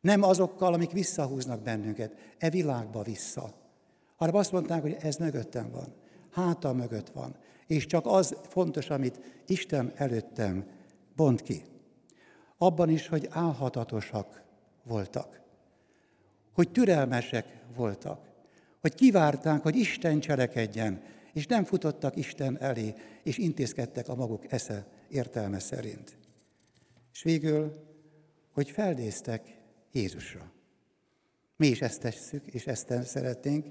Nem 0.00 0.22
azokkal, 0.22 0.74
amik 0.74 0.90
visszahúznak 0.90 1.62
bennünket, 1.62 2.34
e 2.38 2.50
világba 2.50 3.02
vissza. 3.02 3.54
Hanem 4.16 4.34
azt 4.34 4.52
mondták, 4.52 4.82
hogy 4.82 4.96
ez 5.00 5.16
mögöttem 5.16 5.70
van, 5.70 5.94
háta 6.30 6.72
mögött 6.72 7.08
van, 7.08 7.36
és 7.66 7.86
csak 7.86 8.06
az 8.06 8.36
fontos, 8.48 8.90
amit 8.90 9.42
Isten 9.46 9.92
előttem 9.96 10.66
bont 11.16 11.42
ki. 11.42 11.62
Abban 12.58 12.88
is, 12.88 13.08
hogy 13.08 13.28
álhatatosak 13.30 14.42
voltak, 14.84 15.40
hogy 16.52 16.70
türelmesek 16.70 17.64
voltak, 17.76 18.29
hogy 18.80 18.94
kivárták, 18.94 19.62
hogy 19.62 19.76
Isten 19.76 20.20
cselekedjen, 20.20 21.02
és 21.32 21.46
nem 21.46 21.64
futottak 21.64 22.16
Isten 22.16 22.58
elé, 22.60 22.94
és 23.22 23.38
intézkedtek 23.38 24.08
a 24.08 24.14
maguk 24.14 24.52
esze 24.52 24.86
értelme 25.08 25.58
szerint. 25.58 26.16
És 27.12 27.22
végül, 27.22 27.88
hogy 28.52 28.70
feldéztek 28.70 29.58
Jézusra. 29.92 30.52
Mi 31.56 31.66
is 31.66 31.80
ezt 31.80 32.00
tesszük, 32.00 32.46
és 32.46 32.66
ezt 32.66 32.92
szeretnénk, 33.04 33.66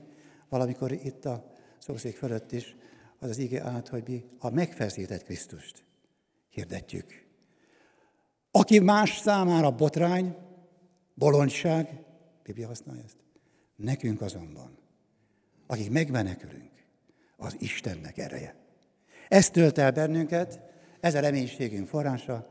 valamikor 0.50 0.92
itt 0.92 1.25
a 1.25 1.51
szomszék 1.78 2.16
fölött 2.16 2.51
is 2.51 2.75
az 3.20 3.30
az 3.30 3.38
ige 3.38 3.63
át, 3.63 3.88
hogy 3.88 4.04
mi 4.08 4.24
a 4.39 4.50
megfeszített 4.50 5.24
Krisztust 5.24 5.84
hirdetjük. 6.50 7.28
Aki 8.51 8.80
más 8.80 9.18
számára 9.18 9.72
botrány, 9.72 10.36
bolondság, 11.13 12.04
Biblia 12.44 12.68
használja 12.68 13.04
ezt, 13.04 13.18
nekünk 13.75 14.22
azonban, 14.22 14.79
akik 15.72 15.90
megmenekülünk, 15.90 16.72
az 17.38 17.56
Istennek 17.60 18.18
ereje. 18.18 18.56
Ez 19.28 19.50
tölt 19.50 19.78
el 19.78 19.92
bennünket, 19.92 20.60
ez 21.00 21.16
a 21.16 21.20
reménységünk 21.20 21.88
forrása, 21.88 22.48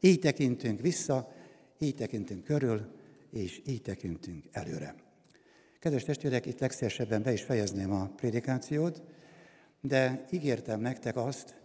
így 0.00 0.18
tekintünk 0.18 0.80
vissza, 0.80 1.32
így 1.78 1.94
tekintünk 1.94 2.44
körül, 2.44 2.92
és 3.30 3.62
így 3.66 3.82
tekintünk 3.82 4.44
előre. 4.52 4.94
Kedves 5.78 6.04
testvérek, 6.04 6.46
itt 6.46 6.60
legszélesebben 6.60 7.22
be 7.22 7.32
is 7.32 7.42
fejezném 7.42 7.92
a 7.92 8.10
prédikációt, 8.16 9.02
de 9.80 10.24
ígértem 10.30 10.80
nektek 10.80 11.16
azt, 11.16 11.60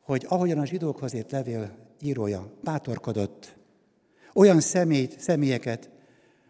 hogy 0.00 0.24
ahogyan 0.28 0.58
a 0.58 0.66
zsidókhoz 0.66 1.14
ért 1.14 1.30
levél 1.30 1.76
írója 2.00 2.52
bátorkodott 2.62 3.56
olyan 4.34 4.60
személyt, 4.60 5.20
személyeket 5.20 5.90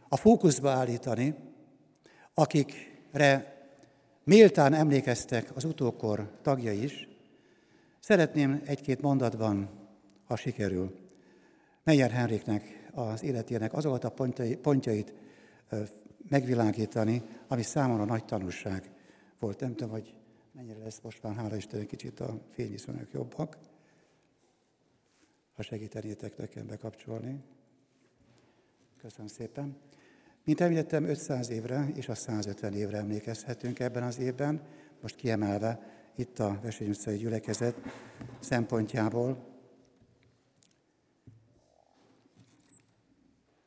a 0.09 0.17
fókuszba 0.17 0.71
állítani, 0.71 1.35
akikre 2.35 3.50
méltán 4.30 4.72
emlékeztek 4.72 5.56
az 5.56 5.64
utókor 5.64 6.30
tagjai 6.42 6.82
is, 6.82 7.08
szeretném 8.00 8.62
egy-két 8.64 9.00
mondatban, 9.00 9.68
ha 10.25 10.37
sikerül, 10.37 10.99
Meyer 11.84 12.10
Henriknek 12.10 12.90
az 12.92 13.22
életének 13.22 13.72
azokat 13.72 14.04
a 14.04 14.14
pontjait 14.62 15.14
megvilágítani, 16.28 17.22
ami 17.49 17.62
számomra 17.62 18.04
nagy 18.04 18.25
tanulság 18.25 18.90
volt. 19.38 19.60
Nem 19.60 19.75
tudom, 19.75 19.90
hogy 19.90 20.14
mennyire 20.52 20.78
lesz 20.78 21.00
most 21.02 21.22
már, 21.22 21.34
hála 21.34 21.56
Istennek, 21.56 21.87
kicsit 21.87 22.20
a 22.20 22.40
fényviszonyok 22.50 23.12
jobbak. 23.12 23.58
Ha 25.52 25.62
segítenétek 25.62 26.37
nekem 26.37 26.66
bekapcsolni. 26.66 27.40
Köszönöm 28.96 29.26
szépen. 29.26 29.76
Mint 30.44 30.61
említettem, 30.61 31.04
500 31.04 31.50
évre 31.50 31.88
és 31.94 32.09
a 32.09 32.14
150 32.14 32.73
évre 32.73 32.99
emlékezhetünk 32.99 33.78
ebben 33.78 34.02
az 34.02 34.18
évben, 34.18 34.62
most 35.00 35.14
kiemelve 35.16 35.80
itt 36.16 36.38
a 36.38 36.59
Vesény 36.62 36.88
utcai 36.88 37.16
gyülekezet 37.16 37.76
szempontjából. 38.40 39.49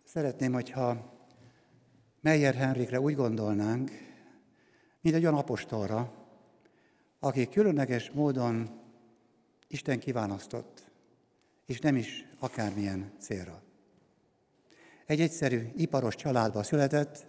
Szeretném, 0.06 0.54
hogyha 0.54 1.14
Meyer 2.22 2.54
Henrikre 2.54 3.00
úgy 3.00 3.16
gondolnánk, 3.16 3.92
mint 5.02 5.16
egy 5.16 5.24
olyan 5.24 5.38
apostolra, 5.38 6.14
aki 7.20 7.50
különleges 7.50 8.12
módon 8.12 8.82
Isten 9.68 10.00
kiválasztott, 10.00 10.92
és 11.66 11.80
nem 11.80 11.96
is 11.96 12.28
akármilyen 12.40 13.12
célra. 13.20 13.63
Egy 15.14 15.22
egyszerű, 15.22 15.68
iparos 15.76 16.16
családba 16.16 16.64
született, 16.64 17.28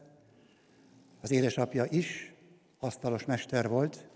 az 1.21 1.31
édesapja 1.31 1.85
is 1.89 2.35
asztalos 2.79 3.25
mester 3.25 3.69
volt, 3.69 4.09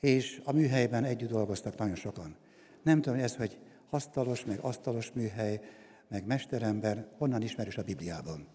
és 0.00 0.40
a 0.44 0.52
műhelyben 0.52 1.04
együtt 1.04 1.28
dolgoztak 1.28 1.78
nagyon 1.78 1.94
sokan. 1.94 2.36
Nem 2.82 3.00
tudom, 3.00 3.18
ez, 3.18 3.36
hogy 3.36 3.58
asztalos, 3.90 4.44
meg 4.44 4.58
asztalos 4.58 5.12
műhely, 5.12 5.60
meg 6.08 6.26
mesterember, 6.26 7.06
honnan 7.18 7.42
ismerős 7.42 7.78
a 7.78 7.82
Bibliában. 7.82 8.48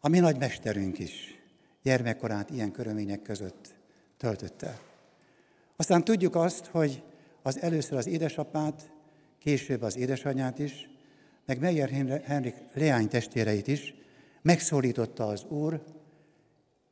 A 0.00 0.08
mi 0.08 0.18
nagy 0.18 0.38
mesterünk 0.38 0.98
is 0.98 1.42
gyermekkorát 1.82 2.50
ilyen 2.50 2.72
körülmények 2.72 3.22
között 3.22 3.74
töltötte. 4.16 4.78
Aztán 5.76 6.04
tudjuk 6.04 6.34
azt, 6.34 6.66
hogy 6.66 7.02
az 7.42 7.60
először 7.60 7.98
az 7.98 8.06
édesapát, 8.06 8.92
később 9.38 9.82
az 9.82 9.96
édesanyát 9.96 10.58
is, 10.58 10.90
meg 11.46 11.60
Meyer 11.60 11.88
Henrik 12.24 12.54
leány 12.74 13.08
testvéreit 13.08 13.66
is 13.66 13.94
megszólította 14.42 15.26
az 15.26 15.44
Úr, 15.48 15.82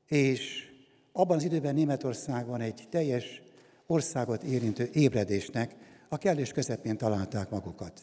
és 0.07 0.69
abban 1.13 1.37
az 1.37 1.45
időben 1.45 1.75
Németországban 1.75 2.61
egy 2.61 2.87
teljes 2.91 3.43
országot 3.87 4.43
érintő 4.43 4.89
ébredésnek 4.93 5.75
a 6.09 6.19
kellős 6.19 6.53
közepén 6.53 6.97
találták 6.97 7.51
magukat. 7.51 8.01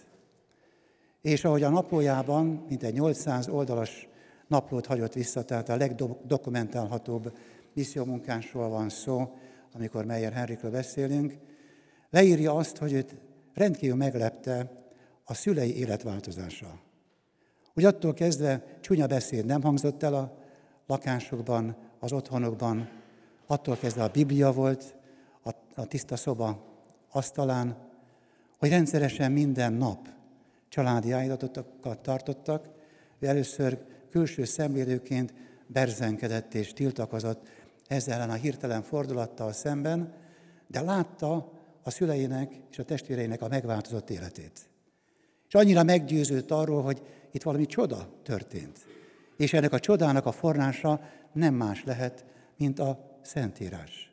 És 1.22 1.46
ahogy 1.46 1.64
a 1.64 1.70
naplójában, 1.70 2.66
mint 2.70 2.84
egy 2.84 2.94
800 2.94 3.48
oldalas 3.48 4.08
naplót 4.48 4.86
hagyott 4.86 5.14
vissza, 5.14 5.44
tehát 5.44 5.70
a 5.70 5.76
legdokumentálhatóbb 5.76 7.38
missziómunkásról 7.74 8.70
van 8.70 8.90
szó, 8.90 9.38
amikor 9.74 10.06
Meyer 10.06 10.34
Henrikről 10.34 10.72
beszélünk, 10.72 11.34
leírja 12.10 12.56
azt, 12.56 12.78
hogy 12.78 12.94
őt 12.94 13.16
rendkívül 13.54 13.96
meglepte 13.96 14.72
a 15.30 15.34
szülei 15.34 15.78
életváltozása. 15.78 16.80
Hogy 17.74 17.86
attól 17.86 18.14
kezdve 18.14 18.64
csúnya 18.82 19.08
beszéd 19.08 19.46
nem 19.46 19.62
hangzott 19.62 20.04
el 20.04 20.14
a 20.14 20.38
lakásokban, 20.86 21.76
az 22.00 22.12
otthonokban, 22.12 22.90
attól 23.46 23.78
kezdve 23.78 24.04
a 24.04 24.12
Biblia 24.12 24.52
volt 24.52 24.96
a, 25.44 25.50
a 25.76 25.86
tiszta 25.86 26.16
szoba 26.16 26.66
asztalán, 27.12 27.78
hogy 28.58 28.70
rendszeresen 28.70 29.32
minden 29.32 29.74
nap 29.74 30.08
családi 30.70 31.12
áldatokat 31.12 32.00
tartottak, 32.00 32.70
ő 33.20 33.28
először 33.28 33.86
külső 34.10 34.44
szemlélőként 34.44 35.34
berzenkedett 35.68 36.54
és 36.54 36.74
tiltakozott 36.74 37.48
ezzel 37.88 38.16
ellen 38.16 38.30
a 38.30 38.34
hirtelen 38.34 38.82
fordulattal 38.82 39.54
szemben, 39.54 40.14
de 40.68 40.82
látta 40.82 41.52
a 41.84 41.90
szüleinek 41.90 42.60
és 42.72 42.80
a 42.80 42.84
testvéreinek 42.84 43.42
a 43.42 43.48
megváltozott 43.48 44.10
életét. 44.10 44.70
És 45.48 45.54
annyira 45.54 45.84
meggyőződött 45.84 46.52
arról, 46.52 46.82
hogy 46.82 47.02
itt 47.32 47.44
valami 47.44 47.66
csoda 47.66 48.10
történt. 48.24 48.86
És 49.38 49.54
ennek 49.54 49.74
a 49.74 49.80
csodának 49.80 50.26
a 50.26 50.32
forrása 50.32 51.02
nem 51.34 51.54
más 51.54 51.84
lehet, 51.84 52.26
mint 52.58 52.80
a 52.80 53.20
Szentírás. 53.22 54.12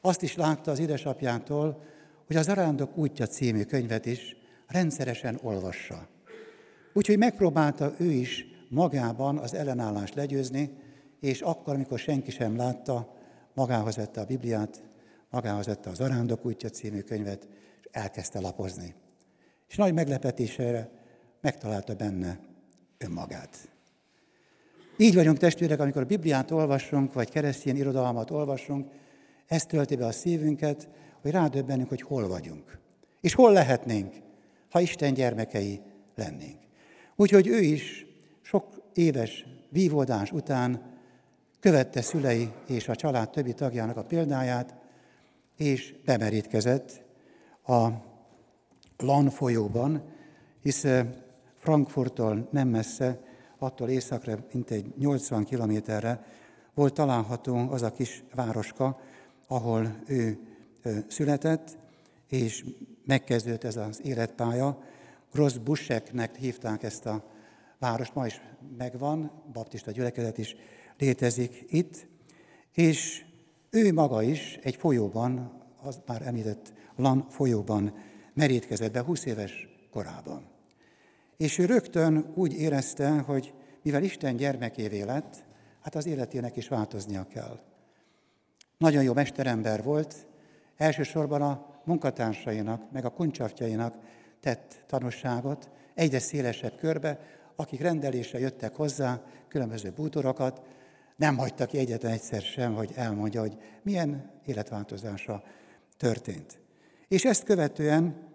Azt 0.00 0.22
is 0.22 0.36
látta 0.36 0.70
az 0.70 0.78
édesapjától, 0.78 1.82
hogy 2.26 2.36
az 2.36 2.48
Arándok 2.48 2.96
útja 2.96 3.26
című 3.26 3.62
könyvet 3.62 4.06
is 4.06 4.36
rendszeresen 4.66 5.38
olvassa. 5.42 6.08
Úgyhogy 6.92 7.18
megpróbálta 7.18 7.92
ő 7.98 8.10
is 8.10 8.44
magában 8.68 9.38
az 9.38 9.54
ellenállást 9.54 10.14
legyőzni, 10.14 10.70
és 11.20 11.40
akkor, 11.40 11.74
amikor 11.74 11.98
senki 11.98 12.30
sem 12.30 12.56
látta, 12.56 13.16
magához 13.54 13.96
vette 13.96 14.20
a 14.20 14.24
Bibliát, 14.24 14.82
magához 15.30 15.66
vette 15.66 15.90
az 15.90 16.00
Arándok 16.00 16.44
útja 16.44 16.68
című 16.68 17.00
könyvet, 17.00 17.48
és 17.80 17.88
elkezdte 17.90 18.40
lapozni. 18.40 18.94
És 19.68 19.76
nagy 19.76 19.94
meglepetésére 19.94 20.90
megtalálta 21.40 21.94
benne 21.94 22.38
önmagát. 22.98 23.70
Így 24.96 25.14
vagyunk 25.14 25.38
testvérek, 25.38 25.80
amikor 25.80 26.02
a 26.02 26.06
Bibliát 26.06 26.50
olvasunk, 26.50 27.12
vagy 27.12 27.30
keresztény 27.30 27.76
irodalmat 27.76 28.30
olvasunk, 28.30 28.90
ez 29.46 29.66
tölti 29.66 29.96
be 29.96 30.06
a 30.06 30.12
szívünket, 30.12 30.88
hogy 31.20 31.30
rádöbbenünk, 31.30 31.88
hogy 31.88 32.02
hol 32.02 32.28
vagyunk. 32.28 32.78
És 33.20 33.34
hol 33.34 33.52
lehetnénk, 33.52 34.14
ha 34.70 34.80
Isten 34.80 35.14
gyermekei 35.14 35.80
lennénk. 36.14 36.58
Úgyhogy 37.16 37.46
ő 37.46 37.60
is 37.60 38.06
sok 38.42 38.82
éves 38.94 39.46
vívódás 39.70 40.32
után 40.32 40.96
követte 41.60 42.02
szülei 42.02 42.50
és 42.66 42.88
a 42.88 42.96
család 42.96 43.30
többi 43.30 43.52
tagjának 43.52 43.96
a 43.96 44.04
példáját, 44.04 44.74
és 45.56 45.94
bemerítkezett 46.04 47.04
a 47.66 47.88
Lan 49.02 49.30
folyóban, 49.30 50.02
hisz 50.62 50.84
eh, 50.84 51.06
Frankfurttól 51.56 52.48
nem 52.50 52.68
messze, 52.68 53.20
attól 53.58 53.88
északra, 53.88 54.44
mint 54.52 54.70
egy 54.70 54.92
80 54.96 55.44
kilométerre 55.44 56.24
volt 56.74 56.94
található 56.94 57.56
az 57.56 57.82
a 57.82 57.92
kis 57.92 58.24
városka, 58.34 59.00
ahol 59.46 59.94
ő 60.06 60.38
eh, 60.82 61.02
született, 61.08 61.78
és 62.28 62.64
megkezdődött 63.06 63.64
ez 63.64 63.76
az 63.76 64.00
életpálya. 64.04 64.82
Rossz 65.32 65.56
Buseknek 65.56 66.36
hívták 66.36 66.82
ezt 66.82 67.06
a 67.06 67.24
várost, 67.78 68.14
ma 68.14 68.26
is 68.26 68.40
megvan, 68.76 69.30
baptista 69.52 69.90
gyülekezet 69.90 70.38
is 70.38 70.56
létezik 70.98 71.64
itt, 71.68 72.06
és 72.72 73.24
ő 73.70 73.92
maga 73.92 74.22
is 74.22 74.58
egy 74.62 74.76
folyóban, 74.76 75.52
az 75.82 76.00
már 76.06 76.22
említett 76.22 76.72
Lan 76.96 77.26
folyóban 77.28 77.92
merítkezett 78.38 78.92
be 78.92 79.02
20 79.02 79.24
éves 79.24 79.68
korában. 79.90 80.42
És 81.36 81.58
ő 81.58 81.64
rögtön 81.64 82.32
úgy 82.34 82.52
érezte, 82.52 83.08
hogy 83.08 83.54
mivel 83.82 84.02
Isten 84.02 84.36
gyermekévé 84.36 85.02
lett, 85.02 85.44
hát 85.80 85.94
az 85.94 86.06
életének 86.06 86.56
is 86.56 86.68
változnia 86.68 87.26
kell. 87.26 87.60
Nagyon 88.76 89.02
jó 89.02 89.12
mesterember 89.12 89.82
volt, 89.82 90.14
elsősorban 90.76 91.42
a 91.42 91.80
munkatársainak, 91.84 92.90
meg 92.92 93.04
a 93.04 93.10
kuncsaftjainak 93.10 93.94
tett 94.40 94.84
tanúságot, 94.86 95.70
egyre 95.94 96.18
szélesebb 96.18 96.76
körbe, 96.76 97.20
akik 97.56 97.80
rendelésre 97.80 98.38
jöttek 98.38 98.74
hozzá, 98.74 99.22
különböző 99.48 99.90
bútorokat, 99.90 100.62
nem 101.16 101.36
hagyta 101.36 101.66
ki 101.66 101.78
egyetlen 101.78 102.12
egyszer 102.12 102.42
sem, 102.42 102.74
hogy 102.74 102.92
elmondja, 102.94 103.40
hogy 103.40 103.56
milyen 103.82 104.30
életváltozása 104.44 105.42
történt. 105.96 106.60
És 107.08 107.24
ezt 107.24 107.44
követően 107.44 108.27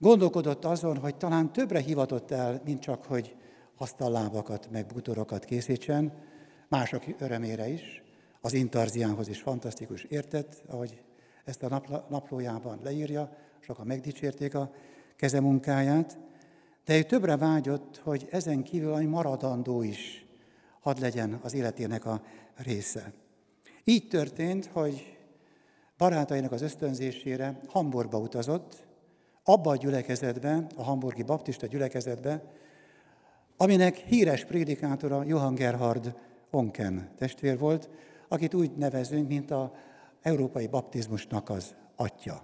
gondolkodott 0.00 0.64
azon, 0.64 0.98
hogy 0.98 1.16
talán 1.16 1.52
többre 1.52 1.80
hivatott 1.80 2.30
el, 2.30 2.60
mint 2.64 2.80
csak, 2.80 3.04
hogy 3.04 3.36
asztallábakat, 3.76 4.68
meg 4.70 4.86
bútorokat 4.86 5.44
készítsen, 5.44 6.12
mások 6.68 7.04
örömére 7.18 7.68
is, 7.68 8.02
az 8.40 8.52
intarziánhoz 8.52 9.28
is 9.28 9.40
fantasztikus 9.40 10.02
értett, 10.02 10.62
ahogy 10.66 11.02
ezt 11.44 11.62
a 11.62 11.82
naplójában 12.08 12.78
leírja, 12.82 13.36
sokan 13.60 13.86
megdicsérték 13.86 14.54
a 14.54 14.70
keze 15.16 15.40
munkáját, 15.40 16.18
de 16.84 16.96
ő 16.96 17.02
többre 17.02 17.36
vágyott, 17.36 18.00
hogy 18.04 18.28
ezen 18.30 18.62
kívül 18.62 18.96
egy 18.96 19.08
maradandó 19.08 19.82
is 19.82 20.26
hadd 20.80 21.00
legyen 21.00 21.38
az 21.42 21.54
életének 21.54 22.04
a 22.04 22.22
része. 22.56 23.12
Így 23.84 24.08
történt, 24.08 24.66
hogy 24.66 25.18
barátainak 25.96 26.52
az 26.52 26.62
ösztönzésére 26.62 27.60
Hamburgba 27.66 28.18
utazott, 28.18 28.88
abba 29.44 29.70
a 29.70 29.76
gyülekezetbe, 29.76 30.66
a 30.76 30.82
hamburgi 30.82 31.22
baptista 31.22 31.66
gyülekezetbe, 31.66 32.42
aminek 33.56 33.96
híres 33.96 34.44
prédikátora 34.44 35.24
Johann 35.24 35.54
Gerhard 35.54 36.14
Onken 36.50 37.10
testvér 37.16 37.58
volt, 37.58 37.88
akit 38.28 38.54
úgy 38.54 38.70
nevezünk, 38.76 39.28
mint 39.28 39.50
a 39.50 39.72
európai 40.22 40.66
baptizmusnak 40.66 41.48
az 41.48 41.74
atya. 41.96 42.42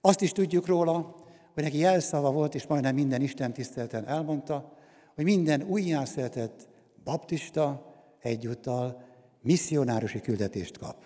Azt 0.00 0.20
is 0.20 0.32
tudjuk 0.32 0.66
róla, 0.66 1.14
hogy 1.54 1.62
neki 1.62 1.78
jelszava 1.78 2.32
volt, 2.32 2.54
és 2.54 2.66
majdnem 2.66 2.94
minden 2.94 3.22
Isten 3.22 3.52
tisztelten 3.52 4.06
elmondta, 4.06 4.72
hogy 5.14 5.24
minden 5.24 5.62
újjászületett 5.62 6.68
baptista 7.04 7.92
egyúttal 8.20 9.02
misszionárusi 9.40 10.20
küldetést 10.20 10.78
kap. 10.78 10.96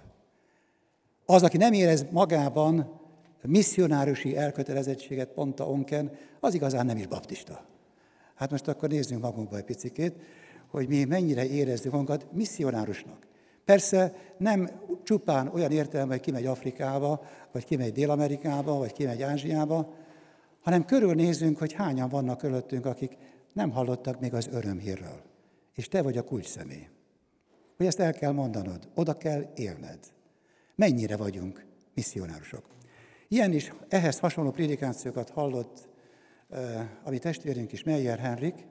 Az, 1.27 1.43
aki 1.43 1.57
nem 1.57 1.73
érez 1.73 2.05
magában 2.11 3.01
misszionárusi 3.43 4.37
elkötelezettséget, 4.37 5.37
mondta 5.37 5.69
Onken, 5.69 6.11
az 6.41 6.55
igazán 6.55 6.87
nem 6.87 6.97
is 6.97 7.07
baptista. 7.07 7.65
Hát 8.35 8.51
most 8.51 8.69
akkor 8.69 8.89
nézzünk 8.89 9.23
magunkba 9.23 9.57
egy 9.57 9.65
picikét, 9.65 10.15
hogy 10.71 10.89
mi 10.89 11.05
mennyire 11.05 11.47
érezzük 11.47 11.93
magunkat 11.93 12.27
misszionárusnak. 12.33 13.27
Persze 13.65 14.15
nem 14.39 14.71
csupán 15.03 15.49
olyan 15.49 15.71
értelme, 15.71 16.13
hogy 16.13 16.21
kimegy 16.21 16.47
Afrikába, 16.47 17.23
vagy 17.53 17.65
kimegy 17.65 17.93
Dél-Amerikába, 17.93 18.79
vagy 18.79 18.93
kimegy 18.93 19.23
Ázsiába, 19.23 19.95
hanem 20.63 20.85
körülnézünk, 20.85 21.59
hogy 21.59 21.73
hányan 21.73 22.09
vannak 22.09 22.39
körülöttünk, 22.39 22.87
akik 22.87 23.17
nem 23.53 23.71
hallottak 23.71 24.21
még 24.21 24.35
az 24.35 24.49
örömhírről. 24.53 25.23
És 25.75 25.89
te 25.89 26.03
vagy 26.03 26.17
a 26.17 26.23
kulcs 26.23 26.47
személy. 26.47 26.89
Hogy 27.77 27.87
ezt 27.87 28.01
el 28.01 28.13
kell 28.13 28.33
mondanod, 28.33 28.89
oda 28.95 29.15
kell 29.17 29.53
élned. 29.55 29.99
Mennyire 30.75 31.17
vagyunk 31.17 31.65
misszionárusok. 31.95 32.76
Ilyen 33.29 33.53
is, 33.53 33.73
ehhez 33.89 34.19
hasonló 34.19 34.51
prédikációkat 34.51 35.31
hallott 35.31 35.89
a 37.03 37.11
mi 37.11 37.19
testvérünk 37.19 37.73
is, 37.73 37.83
Meyer 37.83 38.19
Henrik, 38.19 38.67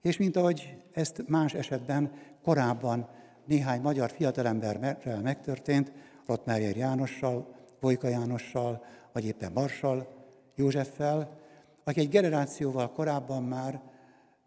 és 0.00 0.16
mint 0.16 0.36
ahogy 0.36 0.76
ezt 0.92 1.28
más 1.28 1.54
esetben 1.54 2.12
korábban 2.42 3.08
néhány 3.44 3.80
magyar 3.80 4.10
fiatalemberrel 4.10 5.20
megtörtént, 5.20 5.92
Rottmeyer 6.26 6.76
Jánossal, 6.76 7.54
Vojka 7.80 8.08
Jánossal, 8.08 8.84
vagy 9.12 9.24
éppen 9.24 9.52
Marsal 9.52 10.08
Józseffel, 10.54 11.38
akik 11.84 12.02
egy 12.02 12.08
generációval 12.08 12.92
korábban 12.92 13.42
már 13.42 13.82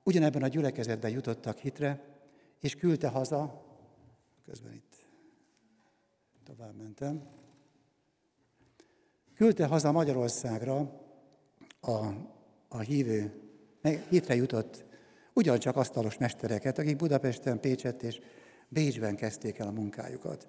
ugyanebben 0.04 0.44
a 0.44 0.48
gyülekezetben 0.48 1.12
jutottak 1.12 1.58
hitre, 1.58 2.04
és 2.60 2.76
küldte 2.76 3.08
haza, 3.08 3.66
közben 4.46 4.74
itt 4.74 4.96
tovább 6.44 6.76
mentem, 6.78 7.22
küldte 9.41 9.65
haza 9.65 9.91
Magyarországra 9.91 10.91
a, 11.80 11.97
a 12.67 12.80
hívő, 12.80 13.41
hitre 14.10 14.36
jutott 14.36 14.86
ugyancsak 15.34 15.75
asztalos 15.75 16.17
mestereket, 16.17 16.77
akik 16.77 16.95
Budapesten, 16.95 17.60
Pécset 17.60 18.04
és 18.04 18.19
Bécsben 18.67 19.15
kezdték 19.15 19.58
el 19.58 19.67
a 19.67 19.71
munkájukat. 19.71 20.47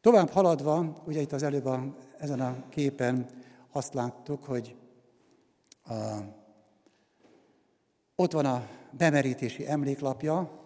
Tovább 0.00 0.28
haladva, 0.28 1.02
ugye 1.06 1.20
itt 1.20 1.32
az 1.32 1.42
előbb 1.42 1.64
a, 1.64 1.96
ezen 2.18 2.40
a 2.40 2.68
képen 2.68 3.26
azt 3.72 3.94
láttuk, 3.94 4.44
hogy 4.44 4.76
a, 5.84 5.94
ott 8.16 8.32
van 8.32 8.44
a 8.44 8.66
bemerítési 8.90 9.66
emléklapja, 9.66 10.60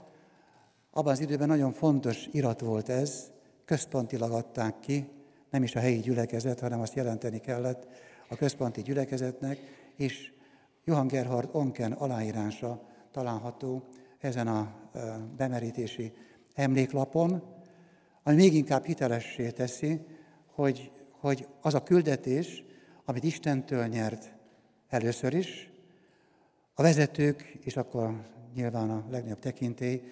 abban 0.91 1.13
az 1.13 1.21
időben 1.21 1.49
nagyon 1.49 1.73
fontos 1.73 2.29
irat 2.33 2.61
volt 2.61 2.89
ez, 2.89 3.31
központilag 3.65 4.33
adták 4.33 4.81
ki, 4.81 5.17
nem 5.51 5.63
is 5.63 5.75
a 5.77 5.81
helyi 5.81 6.01
gyülekezet, 6.01 6.61
hanem 6.61 6.81
azt 6.81 6.95
jelenteni 6.95 7.39
kellett 7.39 7.87
a 8.29 8.37
központi 8.37 8.83
gyülekezetnek, 8.83 9.59
és 9.97 10.33
Johann 10.85 11.07
Gerhard 11.07 11.49
Onken 11.53 11.93
aláírása 11.93 12.83
található 13.11 13.83
ezen 14.19 14.47
a 14.47 14.75
bemerítési 15.37 16.13
emléklapon, 16.55 17.43
ami 18.23 18.37
még 18.37 18.55
inkább 18.55 18.85
hitelessé 18.85 19.51
teszi, 19.51 20.01
hogy, 20.47 20.91
hogy 21.11 21.47
az 21.61 21.75
a 21.75 21.83
küldetés, 21.83 22.65
amit 23.05 23.25
Istentől 23.25 23.87
nyert 23.87 24.35
először 24.89 25.35
is, 25.35 25.71
a 26.75 26.83
vezetők, 26.83 27.43
és 27.61 27.77
akkor 27.77 28.23
nyilván 28.55 28.91
a 28.91 29.05
legnagyobb 29.11 29.39
tekintély, 29.39 30.03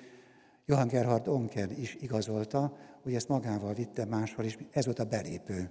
Johann 0.67 0.89
Gerhard 0.89 1.29
Onken 1.29 1.71
is 1.71 1.95
igazolta, 2.01 2.77
hogy 3.07 3.15
ezt 3.15 3.29
magával 3.29 3.75
vitte 3.75 4.05
máshol 4.05 4.45
is, 4.45 4.59
ez 4.71 4.85
volt 4.85 4.99
a 4.99 5.05
belépő. 5.05 5.71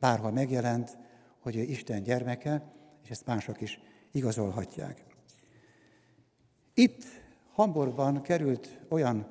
Bárhol 0.00 0.30
megjelent, 0.30 0.98
hogy 1.40 1.56
ő 1.56 1.60
Isten 1.60 2.02
gyermeke, 2.02 2.62
és 3.02 3.10
ezt 3.10 3.26
mások 3.26 3.60
is 3.60 3.80
igazolhatják. 4.12 5.04
Itt 6.74 7.04
Hamburgban 7.52 8.22
került 8.22 8.82
olyan 8.88 9.26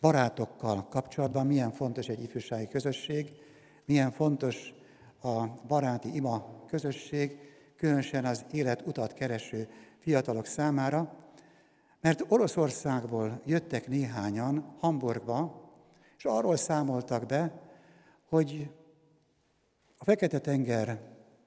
barátokkal 0.00 0.88
kapcsolatban, 0.88 1.46
milyen 1.46 1.72
fontos 1.72 2.08
egy 2.08 2.22
ifjúsági 2.22 2.68
közösség, 2.68 3.32
milyen 3.84 4.10
fontos 4.10 4.74
a 5.22 5.46
baráti 5.66 6.14
ima 6.14 6.64
közösség, 6.66 7.38
különösen 7.76 8.24
az 8.24 8.44
élet 8.52 8.86
utat 8.86 9.12
kereső 9.12 9.68
fiatalok 9.98 10.46
számára, 10.46 11.14
mert 12.00 12.24
Oroszországból 12.28 13.40
jöttek 13.46 13.88
néhányan 13.88 14.76
Hamburgba, 14.80 15.61
és 16.22 16.28
arról 16.28 16.56
számoltak 16.56 17.26
be, 17.26 17.60
hogy 18.28 18.70
a 19.96 20.04
Fekete-tenger 20.04 21.00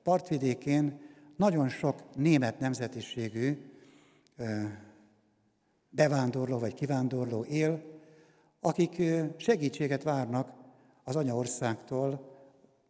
partvidékén 0.04 1.02
nagyon 1.38 1.70
sok 1.70 2.16
német 2.16 2.60
nemzetiségű 2.60 3.72
bevándorló 5.90 6.60
vagy 6.60 6.74
kivándorló 6.74 7.44
él, 7.44 7.84
akik 8.60 9.02
segítséget 9.38 10.04
várnak 10.04 10.52
az 11.04 11.16
anyaországtól, 11.16 12.38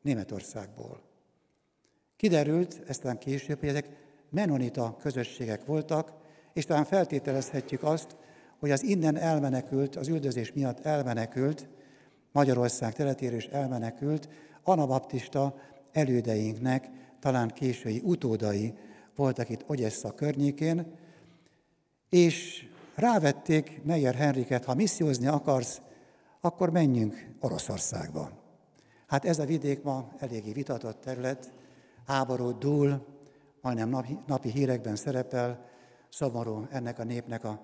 Németországból. 0.01 1.01
Kiderült, 2.15 2.81
eztán 2.87 3.17
később, 3.17 3.59
hogy 3.59 3.69
ezek 3.69 3.89
menonita 4.29 4.95
közösségek 4.99 5.65
voltak, 5.65 6.13
és 6.53 6.65
talán 6.65 6.85
feltételezhetjük 6.85 7.83
azt, 7.83 8.15
hogy 8.59 8.71
az 8.71 8.83
innen 8.83 9.17
elmenekült, 9.17 9.95
az 9.95 10.07
üldözés 10.07 10.53
miatt 10.53 10.79
elmenekült, 10.79 11.67
Magyarország 12.31 12.93
teletérő 12.93 13.35
is 13.35 13.45
elmenekült, 13.45 14.29
anabaptista 14.63 15.55
elődeinknek 15.91 16.89
talán 17.19 17.47
késői 17.47 18.01
utódai 18.03 18.73
voltak 19.15 19.49
itt 19.49 19.63
Ogyessa 19.67 20.11
környékén, 20.11 20.85
és 22.09 22.67
rávették 22.95 23.81
Meyer 23.83 24.15
Henriket, 24.15 24.65
ha 24.65 24.73
missziózni 24.73 25.27
akarsz, 25.27 25.81
akkor 26.41 26.69
menjünk 26.69 27.27
Oroszországba. 27.39 28.29
Hát 29.07 29.25
ez 29.25 29.39
a 29.39 29.45
vidék 29.45 29.83
ma 29.83 30.11
eléggé 30.19 30.51
vitatott 30.51 31.01
terület, 31.01 31.53
háború 32.07 32.57
dúl, 32.57 33.05
majdnem 33.61 33.89
napi, 33.89 34.17
napi 34.27 34.49
hírekben 34.49 34.95
szerepel, 34.95 35.65
szomorú 36.09 36.67
ennek 36.71 36.99
a 36.99 37.03
népnek, 37.03 37.43
a, 37.43 37.59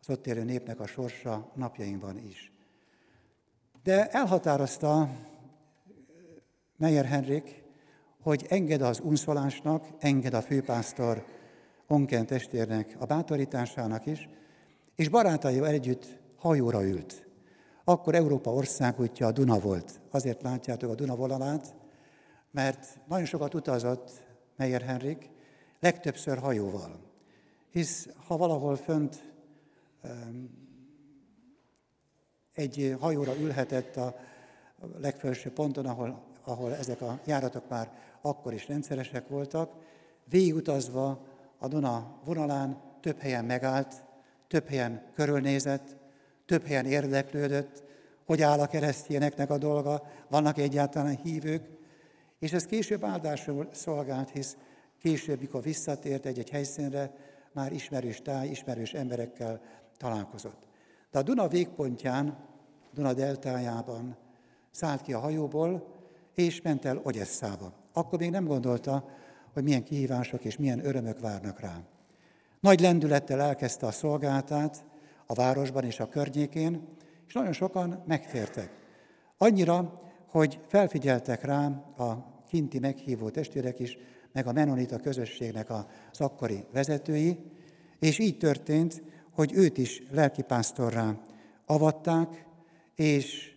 az 0.00 0.10
ott 0.10 0.26
élő 0.26 0.44
népnek 0.44 0.80
a 0.80 0.86
sorsa 0.86 1.50
napjainkban 1.54 2.18
is. 2.18 2.52
De 3.82 4.08
elhatározta 4.08 5.08
Meyer 6.76 7.04
Henrik, 7.04 7.62
hogy 8.22 8.46
enged 8.48 8.82
az 8.82 9.00
unszolásnak, 9.00 9.86
enged 9.98 10.34
a 10.34 10.42
főpásztor 10.42 11.24
Onken 11.86 12.26
testvérnek 12.26 12.96
a 12.98 13.04
bátorításának 13.04 14.06
is, 14.06 14.28
és 14.94 15.08
barátaival 15.08 15.68
együtt 15.68 16.18
hajóra 16.36 16.84
ült. 16.84 17.28
Akkor 17.84 18.14
Európa 18.14 18.52
országútja 18.52 19.26
a 19.26 19.32
Duna 19.32 19.58
volt. 19.58 20.00
Azért 20.10 20.42
látjátok 20.42 20.90
a 20.90 20.94
Duna 20.94 21.16
vonalát, 21.16 21.74
mert 22.50 22.98
nagyon 23.08 23.26
sokat 23.26 23.54
utazott 23.54 24.10
Meyer 24.56 24.82
Henrik, 24.82 25.30
legtöbbször 25.80 26.38
hajóval. 26.38 26.96
Hisz 27.70 28.08
ha 28.26 28.36
valahol 28.36 28.76
fönt 28.76 29.29
egy 32.54 32.96
hajóra 33.00 33.36
ülhetett 33.36 33.96
a 33.96 34.16
legfelső 35.00 35.50
ponton, 35.50 35.86
ahol, 35.86 36.22
ahol 36.44 36.74
ezek 36.74 37.00
a 37.00 37.20
járatok 37.24 37.68
már 37.68 37.90
akkor 38.20 38.52
is 38.52 38.68
rendszeresek 38.68 39.28
voltak, 39.28 39.72
végigutazva 40.24 41.26
a 41.58 41.68
Duna 41.68 42.20
vonalán 42.24 42.80
több 43.00 43.18
helyen 43.18 43.44
megállt, 43.44 43.94
több 44.48 44.68
helyen 44.68 45.02
körülnézett, 45.14 45.96
több 46.46 46.66
helyen 46.66 46.86
érdeklődött, 46.86 47.82
hogy 48.26 48.42
áll 48.42 48.60
a 48.60 48.66
keresztényeknek 48.66 49.50
a 49.50 49.58
dolga, 49.58 50.02
vannak 50.28 50.58
egyáltalán 50.58 51.16
hívők, 51.16 51.68
és 52.38 52.52
ez 52.52 52.66
később 52.66 53.04
áldásul 53.04 53.68
szolgált, 53.72 54.30
hisz 54.30 54.56
később, 55.00 55.40
mikor 55.40 55.62
visszatért 55.62 56.26
egy-egy 56.26 56.50
helyszínre, 56.50 57.10
már 57.52 57.72
ismerős 57.72 58.22
táj, 58.22 58.48
ismerős 58.48 58.92
emberekkel 58.92 59.60
találkozott. 59.96 60.69
De 61.10 61.18
a 61.18 61.22
Duna 61.22 61.48
végpontján, 61.48 62.36
Duna 62.94 63.12
deltájában 63.12 64.16
szállt 64.70 65.02
ki 65.02 65.12
a 65.12 65.18
hajóból, 65.18 65.98
és 66.34 66.62
ment 66.62 66.84
el 66.84 67.00
Ogyeszába. 67.02 67.72
Akkor 67.92 68.18
még 68.18 68.30
nem 68.30 68.44
gondolta, 68.44 69.08
hogy 69.52 69.62
milyen 69.62 69.84
kihívások 69.84 70.44
és 70.44 70.56
milyen 70.56 70.86
örömök 70.86 71.20
várnak 71.20 71.60
rá. 71.60 71.76
Nagy 72.60 72.80
lendülettel 72.80 73.40
elkezdte 73.40 73.86
a 73.86 73.90
szolgáltát 73.90 74.84
a 75.26 75.34
városban 75.34 75.84
és 75.84 76.00
a 76.00 76.08
környékén, 76.08 76.88
és 77.26 77.32
nagyon 77.32 77.52
sokan 77.52 78.02
megtértek. 78.06 78.70
Annyira, 79.36 79.92
hogy 80.26 80.58
felfigyeltek 80.66 81.44
rá 81.44 81.66
a 81.96 82.24
kinti 82.48 82.78
meghívó 82.78 83.28
testvérek 83.28 83.78
is, 83.78 83.98
meg 84.32 84.46
a 84.46 84.52
Menonita 84.52 84.98
közösségnek 84.98 85.70
az 85.70 86.20
akkori 86.20 86.64
vezetői, 86.72 87.38
és 87.98 88.18
így 88.18 88.38
történt, 88.38 89.02
hogy 89.30 89.52
őt 89.52 89.78
is 89.78 90.02
lelkipásztorrá 90.10 91.14
avatták, 91.66 92.46
és 92.94 93.54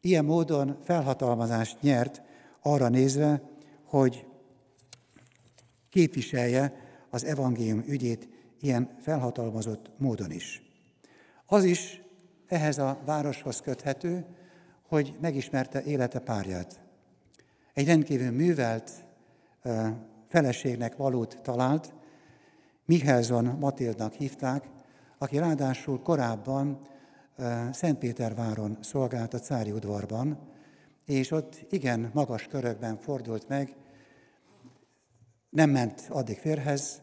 ilyen 0.00 0.24
módon 0.24 0.78
felhatalmazást 0.84 1.80
nyert 1.80 2.22
arra 2.62 2.88
nézve, 2.88 3.42
hogy 3.84 4.26
képviselje 5.90 6.72
az 7.10 7.24
evangélium 7.24 7.84
ügyét 7.86 8.28
ilyen 8.60 8.96
felhatalmazott 9.00 9.90
módon 9.98 10.30
is. 10.30 10.62
Az 11.46 11.64
is 11.64 12.02
ehhez 12.46 12.78
a 12.78 12.98
városhoz 13.04 13.60
köthető, 13.60 14.24
hogy 14.88 15.14
megismerte 15.20 15.82
élete 15.82 16.18
párját. 16.18 16.82
Egy 17.74 17.86
rendkívül 17.86 18.30
művelt 18.30 18.90
feleségnek 20.28 20.96
valót 20.96 21.38
talált, 21.42 21.94
Michelson 22.84 23.44
Matildnak 23.44 24.12
hívták, 24.12 24.68
aki 25.18 25.38
ráadásul 25.38 26.02
korábban 26.02 26.78
Szentpéterváron 27.72 28.78
szolgált 28.80 29.34
a 29.34 29.38
cári 29.38 29.70
udvarban, 29.70 30.38
és 31.04 31.30
ott 31.30 31.66
igen 31.70 32.10
magas 32.14 32.46
körökben 32.46 32.96
fordult 32.96 33.48
meg, 33.48 33.76
nem 35.50 35.70
ment 35.70 36.06
addig 36.08 36.38
férhez, 36.38 37.02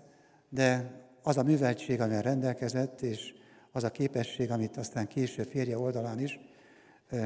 de 0.49 0.91
az 1.23 1.37
a 1.37 1.43
műveltség, 1.43 2.01
amivel 2.01 2.21
rendelkezett, 2.21 3.01
és 3.01 3.33
az 3.71 3.83
a 3.83 3.91
képesség, 3.91 4.51
amit 4.51 4.77
aztán 4.77 5.07
később 5.07 5.47
férje 5.47 5.77
oldalán 5.77 6.19
is 6.19 6.39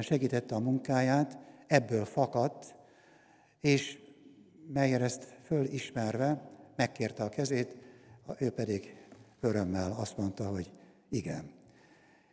segítette 0.02 0.56
a 0.56 0.60
munkáját, 0.60 1.38
ebből 1.68 2.06
fakadt, 2.06 2.76
és 3.62 4.00
Meyer 4.74 5.02
ezt 5.02 5.24
fölismerve 5.46 6.50
megkérte 6.76 7.24
a 7.24 7.30
kezét, 7.30 7.76
ő 8.38 8.50
pedig 8.50 8.96
örömmel 9.40 9.92
azt 9.92 10.18
mondta, 10.18 10.48
hogy 10.48 10.72
igen. 11.10 11.52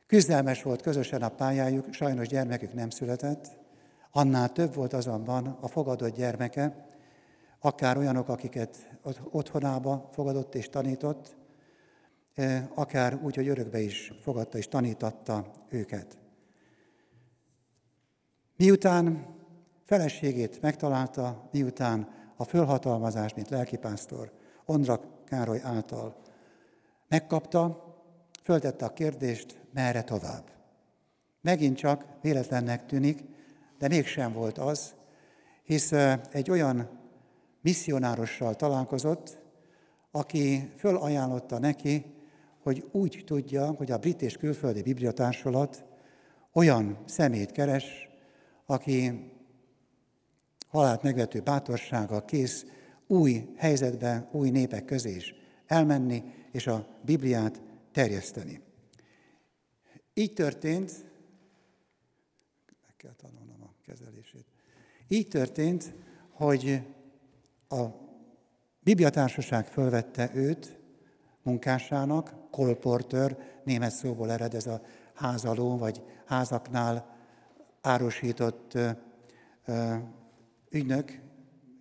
Küzdelmes 0.06 0.62
volt 0.62 0.82
közösen 0.82 1.22
a 1.22 1.28
pályájuk, 1.28 1.92
sajnos 1.92 2.28
gyermekük 2.28 2.72
nem 2.72 2.90
született, 2.90 3.58
annál 4.10 4.52
több 4.52 4.74
volt 4.74 4.92
azonban 4.92 5.46
a 5.60 5.68
fogadott 5.68 6.16
gyermeke, 6.16 6.86
akár 7.60 7.96
olyanok, 7.96 8.28
akiket 8.28 8.98
otthonába 9.30 10.08
fogadott 10.12 10.54
és 10.54 10.68
tanított, 10.68 11.36
e, 12.34 12.70
akár 12.74 13.14
úgy, 13.22 13.34
hogy 13.34 13.48
örökbe 13.48 13.80
is 13.80 14.12
fogadta 14.22 14.58
és 14.58 14.68
tanítatta 14.68 15.52
őket. 15.68 16.18
Miután 18.56 19.34
feleségét 19.84 20.60
megtalálta, 20.60 21.48
miután 21.52 22.08
a 22.36 22.44
fölhatalmazás, 22.44 23.34
mint 23.34 23.50
lelkipásztor 23.50 24.32
Ondra 24.64 25.00
Károly 25.24 25.60
által 25.62 26.16
megkapta, 27.08 27.85
föltette 28.46 28.84
a 28.84 28.92
kérdést, 28.92 29.60
merre 29.72 30.02
tovább. 30.02 30.50
Megint 31.40 31.76
csak 31.76 32.04
véletlennek 32.22 32.86
tűnik, 32.86 33.24
de 33.78 33.88
mégsem 33.88 34.32
volt 34.32 34.58
az, 34.58 34.94
hisz 35.62 35.92
egy 36.32 36.50
olyan 36.50 36.88
misszionárossal 37.60 38.54
találkozott, 38.54 39.42
aki 40.10 40.72
fölajánlotta 40.76 41.58
neki, 41.58 42.04
hogy 42.62 42.88
úgy 42.90 43.22
tudja, 43.26 43.66
hogy 43.66 43.90
a 43.90 43.98
brit 43.98 44.22
és 44.22 44.36
külföldi 44.36 44.82
bibliatársulat 44.82 45.84
olyan 46.52 46.98
szemét 47.04 47.50
keres, 47.52 48.08
aki 48.66 49.30
halált 50.68 51.02
megvető 51.02 51.40
bátorsága 51.40 52.24
kész 52.24 52.64
új 53.06 53.48
helyzetbe, 53.56 54.28
új 54.32 54.50
népek 54.50 54.84
közé 54.84 55.14
is 55.14 55.34
elmenni, 55.66 56.22
és 56.52 56.66
a 56.66 56.86
Bibliát 57.04 57.64
terjeszteni. 57.96 58.60
Így 60.14 60.32
történt, 60.32 60.92
meg 62.86 62.96
kell 62.96 63.12
tanulnom 63.12 63.62
a 63.62 63.74
kezelését, 63.86 64.46
így 65.08 65.28
történt, 65.28 65.94
hogy 66.30 66.82
a 67.68 67.84
Bibliatársaság 68.82 69.66
fölvette 69.66 70.30
őt 70.34 70.78
munkásának, 71.42 72.50
kolportőr, 72.50 73.36
német 73.64 73.92
szóból 73.92 74.30
ered 74.30 74.54
ez 74.54 74.66
a 74.66 74.82
házaló, 75.14 75.76
vagy 75.76 76.02
házaknál 76.24 77.16
árusított 77.80 78.78
ügynök, 80.70 81.20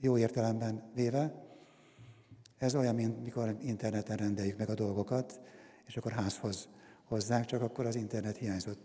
jó 0.01 0.17
értelemben 0.17 0.91
véve. 0.93 1.43
Ez 2.57 2.75
olyan, 2.75 2.95
mint 2.95 3.23
mikor 3.23 3.57
interneten 3.61 4.17
rendeljük 4.17 4.57
meg 4.57 4.69
a 4.69 4.73
dolgokat, 4.73 5.39
és 5.87 5.97
akkor 5.97 6.11
házhoz 6.11 6.67
hozzák, 7.07 7.45
csak 7.45 7.61
akkor 7.61 7.85
az 7.85 7.95
internet 7.95 8.37
hiányzott. 8.37 8.79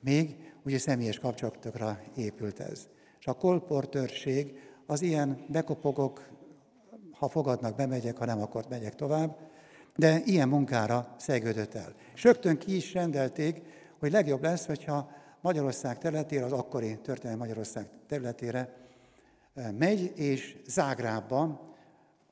Még 0.00 0.52
ugye 0.64 0.78
személyes 0.78 1.18
kapcsolatokra 1.18 2.00
épült 2.16 2.60
ez. 2.60 2.88
És 3.20 3.26
a 3.26 3.32
kolportőrség 3.32 4.58
az 4.86 5.02
ilyen 5.02 5.44
bekopogok, 5.48 6.28
ha 7.12 7.28
fogadnak, 7.28 7.76
bemegyek, 7.76 8.16
ha 8.16 8.24
nem, 8.24 8.42
akkor 8.42 8.64
megyek 8.68 8.94
tovább, 8.94 9.36
de 9.96 10.22
ilyen 10.24 10.48
munkára 10.48 11.14
szegődött 11.18 11.74
el. 11.74 11.94
És 12.14 12.22
rögtön 12.22 12.58
ki 12.58 12.76
is 12.76 12.92
rendelték, 12.92 13.62
hogy 13.98 14.12
legjobb 14.12 14.42
lesz, 14.42 14.66
hogyha 14.66 15.10
Magyarország 15.40 15.98
területére, 15.98 16.44
az 16.44 16.52
akkori 16.52 16.98
történelmi 16.98 17.40
Magyarország 17.40 17.88
területére 18.06 18.76
megy, 19.78 20.12
és 20.14 20.56
Zágrábba, 20.66 21.60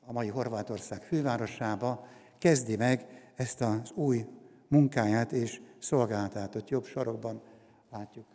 a 0.07 0.12
mai 0.12 0.29
Horvátország 0.29 1.03
fővárosába 1.03 2.07
kezdi 2.38 2.77
meg 2.77 3.13
ezt 3.35 3.61
az 3.61 3.92
új 3.94 4.27
munkáját 4.68 5.33
és 5.33 5.61
szolgálatát. 5.79 6.55
Ott 6.55 6.68
jobb 6.68 6.85
sarokban 6.85 7.42
látjuk 7.90 8.27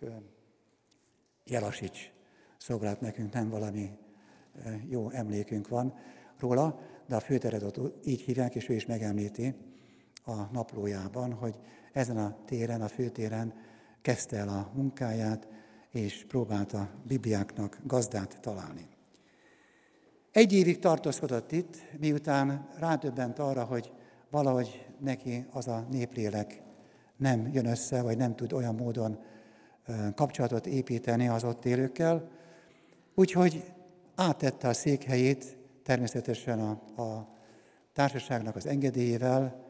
Jelasics 1.43 2.11
szobrát 2.57 3.01
nekünk, 3.01 3.33
nem 3.33 3.49
valami 3.49 3.89
jó 4.89 5.09
emlékünk 5.09 5.67
van 5.67 5.93
róla, 6.39 6.79
de 7.07 7.15
a 7.15 7.19
főteret 7.19 7.63
ott 7.63 8.07
így 8.07 8.21
hívják, 8.21 8.55
és 8.55 8.69
ő 8.69 8.73
is 8.73 8.85
megemlíti 8.85 9.55
a 10.23 10.51
naplójában, 10.51 11.33
hogy 11.33 11.59
ezen 11.93 12.17
a 12.17 12.37
téren, 12.45 12.81
a 12.81 12.87
főtéren 12.87 13.53
kezdte 14.01 14.37
el 14.37 14.49
a 14.49 14.71
munkáját, 14.73 15.47
és 15.89 16.25
próbálta 16.27 16.89
Bibliáknak 17.07 17.79
gazdát 17.83 18.39
találni. 18.41 18.87
Egy 20.31 20.53
évig 20.53 20.79
tartózkodott 20.79 21.51
itt, 21.51 21.77
miután 21.99 22.69
rádöbbent 22.77 23.39
arra, 23.39 23.63
hogy 23.63 23.91
valahogy 24.29 24.88
neki 24.99 25.45
az 25.51 25.67
a 25.67 25.87
néplélek 25.91 26.61
nem 27.17 27.49
jön 27.53 27.65
össze, 27.65 28.01
vagy 28.01 28.17
nem 28.17 28.35
tud 28.35 28.53
olyan 28.53 28.75
módon 28.75 29.19
kapcsolatot 30.15 30.65
építeni 30.65 31.27
az 31.27 31.43
ott 31.43 31.65
élőkkel. 31.65 32.29
Úgyhogy 33.15 33.63
átette 34.15 34.67
a 34.67 34.73
székhelyét 34.73 35.57
természetesen 35.83 36.59
a, 36.59 37.01
a 37.01 37.27
társaságnak 37.93 38.55
az 38.55 38.65
engedélyével 38.65 39.65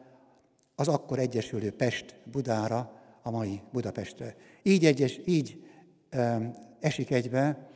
az 0.74 0.88
akkor 0.88 1.18
egyesülő 1.18 1.70
Pest 1.70 2.16
Budára, 2.24 3.00
a 3.22 3.30
mai 3.30 3.60
Budapestre. 3.72 4.34
Így, 4.62 4.84
egyes, 4.84 5.20
így 5.24 5.64
e, 6.10 6.50
esik 6.80 7.10
egybe 7.10 7.68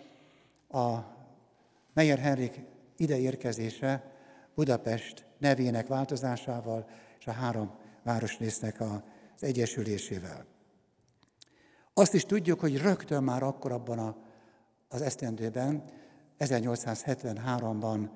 a 0.69 0.99
Meyer 1.93 2.19
Henrik 2.19 2.61
ide 2.97 3.19
érkezése 3.19 4.13
Budapest 4.55 5.27
nevének 5.39 5.87
változásával 5.87 6.89
és 7.25 7.31
a 7.31 7.33
három 7.33 7.71
városrésznek 8.03 8.81
az 8.81 9.43
egyesülésével. 9.43 10.47
Azt 11.95 12.15
is 12.15 12.25
tudjuk, 12.25 12.61
hogy 12.61 12.81
rögtön 12.81 13.23
már 13.23 13.43
akkor 13.43 13.73
abban 13.73 13.99
a, 13.99 14.17
az 14.89 15.03
esztendőben, 15.03 15.85
1873-ban 16.39 18.09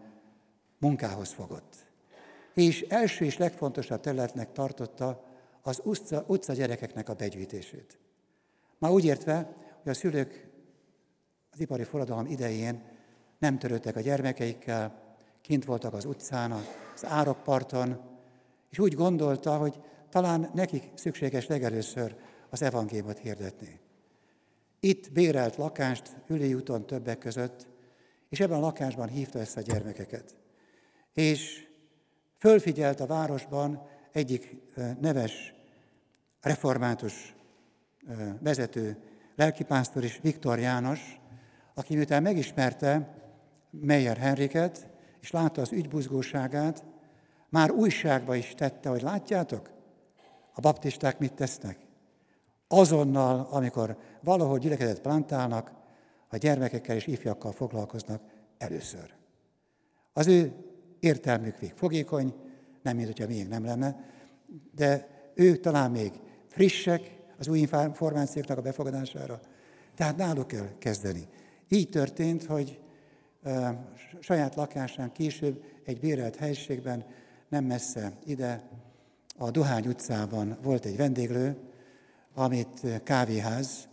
munkához 0.79 1.33
fogott. 1.33 1.77
És 2.55 2.81
első 2.81 3.25
és 3.25 3.37
legfontosabb 3.37 4.01
területnek 4.01 4.53
tartotta 4.53 5.25
az 5.62 5.81
utca, 5.85 6.25
utca 6.27 6.53
gyerekeknek 6.53 7.09
a 7.09 7.14
begyűjtését. 7.14 7.99
Már 8.79 8.90
úgy 8.90 9.05
értve, 9.05 9.57
hogy 9.83 9.92
a 9.92 9.94
szülők 9.94 10.49
az 11.51 11.61
ipari 11.61 11.85
forradalom 11.85 12.27
idején 12.27 12.83
nem 13.38 13.59
törődtek 13.59 13.97
a 13.97 14.01
gyermekeikkel, 14.01 15.16
kint 15.40 15.64
voltak 15.64 15.92
az 15.92 16.05
utcán, 16.05 16.53
az 16.94 17.05
árokparton, 17.05 18.08
és 18.70 18.78
úgy 18.78 18.94
gondolta, 18.94 19.57
hogy 19.57 19.81
talán 20.11 20.50
nekik 20.54 20.90
szükséges 20.94 21.46
legelőször 21.46 22.16
az 22.50 22.62
evangéliumot 22.62 23.18
hirdetni. 23.18 23.81
Itt 24.81 25.12
bérelt 25.12 25.57
lakást 25.57 26.16
Üli 26.26 26.54
úton 26.54 26.87
többek 26.87 27.18
között, 27.18 27.66
és 28.28 28.40
ebben 28.40 28.57
a 28.57 28.61
lakásban 28.61 29.09
hívta 29.09 29.38
össze 29.38 29.61
a 29.61 29.62
gyermekeket. 29.62 30.37
És 31.12 31.66
fölfigyelt 32.38 33.00
a 33.00 33.07
városban 33.07 33.88
egyik 34.12 34.57
neves 35.00 35.54
református 36.40 37.35
vezető 38.40 38.96
lelkipásztor 39.37 40.04
is, 40.04 40.18
Viktor 40.22 40.59
János, 40.59 41.20
aki 41.74 41.94
miután 41.94 42.22
megismerte 42.22 43.16
Meyer 43.70 44.16
Henriket, 44.16 44.90
és 45.20 45.31
látta 45.31 45.61
az 45.61 45.72
ügybuzgóságát, 45.72 46.85
már 47.48 47.70
újságba 47.70 48.34
is 48.34 48.54
tette, 48.56 48.88
hogy 48.88 49.02
látjátok, 49.02 49.70
a 50.54 50.61
baptisták 50.61 51.18
mit 51.18 51.32
tesznek? 51.32 51.78
Azonnal, 52.68 53.48
amikor 53.50 53.96
valahol 54.22 54.58
gyülekezet 54.58 55.00
plantálnak, 55.00 55.72
a 56.28 56.37
gyermekekkel 56.37 56.96
és 56.96 57.06
ifjakkal 57.06 57.52
foglalkoznak 57.52 58.22
először. 58.58 59.14
Az 60.12 60.26
ő 60.26 60.52
értelmük 61.00 61.61
még 61.61 61.72
fogékony, 61.74 62.34
nem 62.82 62.96
mint 62.96 63.06
hogyha 63.06 63.26
még 63.26 63.48
nem 63.48 63.64
lenne, 63.64 64.04
de 64.74 65.08
ők 65.34 65.61
talán 65.61 65.90
még 65.90 66.12
frissek 66.48 67.16
az 67.38 67.48
új 67.48 67.58
információknak 67.58 68.58
a 68.58 68.62
befogadására, 68.62 69.40
tehát 69.94 70.16
náluk 70.16 70.46
kell 70.46 70.68
kezdeni. 70.78 71.28
Így 71.68 71.88
történt, 71.88 72.44
hogy 72.44 72.80
saját 74.20 74.54
lakásán 74.54 75.12
később 75.12 75.64
egy 75.84 76.00
bérelt 76.00 76.37
helységben, 76.37 77.04
nem 77.48 77.64
messze 77.64 78.12
ide, 78.24 78.68
a 79.37 79.50
Dohány 79.50 79.87
utcában 79.87 80.58
volt 80.62 80.84
egy 80.84 80.96
vendéglő, 80.96 81.56
amit 82.34 83.02
kávéház, 83.02 83.88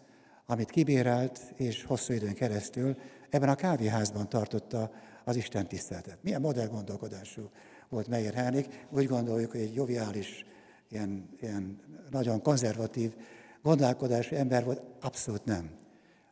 amit 0.45 0.69
kibérelt, 0.69 1.39
és 1.55 1.83
hosszú 1.83 2.13
időn 2.13 2.33
keresztül 2.33 2.97
ebben 3.29 3.49
a 3.49 3.55
kávéházban 3.55 4.29
tartotta 4.29 4.91
az 5.23 5.35
Isten 5.35 5.67
tiszteletet. 5.67 6.17
Milyen 6.21 6.41
modern 6.41 6.71
gondolkodású 6.71 7.49
volt 7.89 8.07
Meyer 8.07 8.33
Henrik. 8.33 8.85
Úgy 8.89 9.05
gondoljuk, 9.05 9.51
hogy 9.51 9.59
egy 9.59 9.75
joviális, 9.75 10.45
ilyen, 10.89 11.29
ilyen 11.41 11.79
nagyon 12.09 12.41
konzervatív 12.41 13.15
gondolkodású 13.61 14.35
ember 14.35 14.63
volt. 14.63 14.81
Abszolút 15.01 15.45
nem. 15.45 15.69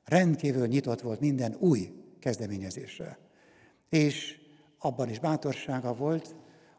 Rendkívül 0.06 0.68
nyitott 0.68 1.02
volt 1.02 1.20
minden 1.20 1.56
új 1.60 1.94
kezdeményezésre. 2.20 3.18
És 3.90 4.40
abban 4.78 5.10
is 5.10 5.20
bátorsága 5.20 5.94
volt, 5.96 6.36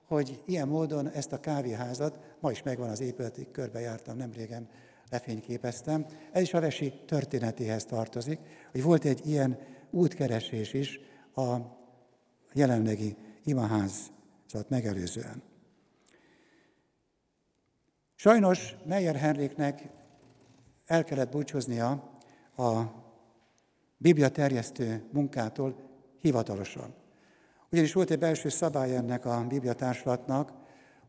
hogy 0.06 0.42
ilyen 0.46 0.68
módon 0.68 1.08
ezt 1.08 1.32
a 1.32 1.40
kávéházat, 1.40 2.18
ma 2.40 2.50
is 2.50 2.62
megvan 2.62 2.88
az 2.88 3.00
épületig, 3.00 3.50
körbejártam 3.50 4.16
nemrégen, 4.16 4.68
lefényképeztem. 5.10 6.06
Ez 6.32 6.42
is 6.42 6.54
a 6.54 6.60
Vesi 6.60 6.92
történetéhez 7.06 7.84
tartozik, 7.84 8.38
hogy 8.70 8.82
volt 8.82 9.04
egy 9.04 9.26
ilyen 9.26 9.58
útkeresés 9.90 10.72
is 10.72 11.00
a 11.34 11.56
jelenlegi 12.52 13.16
imaházat 13.44 14.68
megelőzően. 14.68 15.42
Sajnos 18.14 18.76
Meyer 18.84 19.16
Henriknek 19.16 19.88
el 20.86 21.04
kellett 21.04 21.30
búcsúznia 21.30 22.12
a 22.56 22.82
Biblia 23.96 24.28
terjesztő 24.28 25.04
munkától 25.12 25.76
hivatalosan. 26.20 27.03
Ugyanis 27.74 27.92
volt 27.92 28.10
egy 28.10 28.18
belső 28.18 28.48
szabály 28.48 28.96
ennek 28.96 29.24
a 29.24 29.44
Biblia 29.48 29.72
társulatnak, 29.72 30.52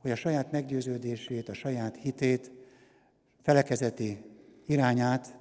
hogy 0.02 0.12
a 0.12 0.16
saját 0.16 0.52
meggyőződését, 0.52 1.50
a 1.50 1.54
saját 1.54 1.96
hitét 1.96 2.52
felekezeti 3.42 4.24
irányát 4.66 5.38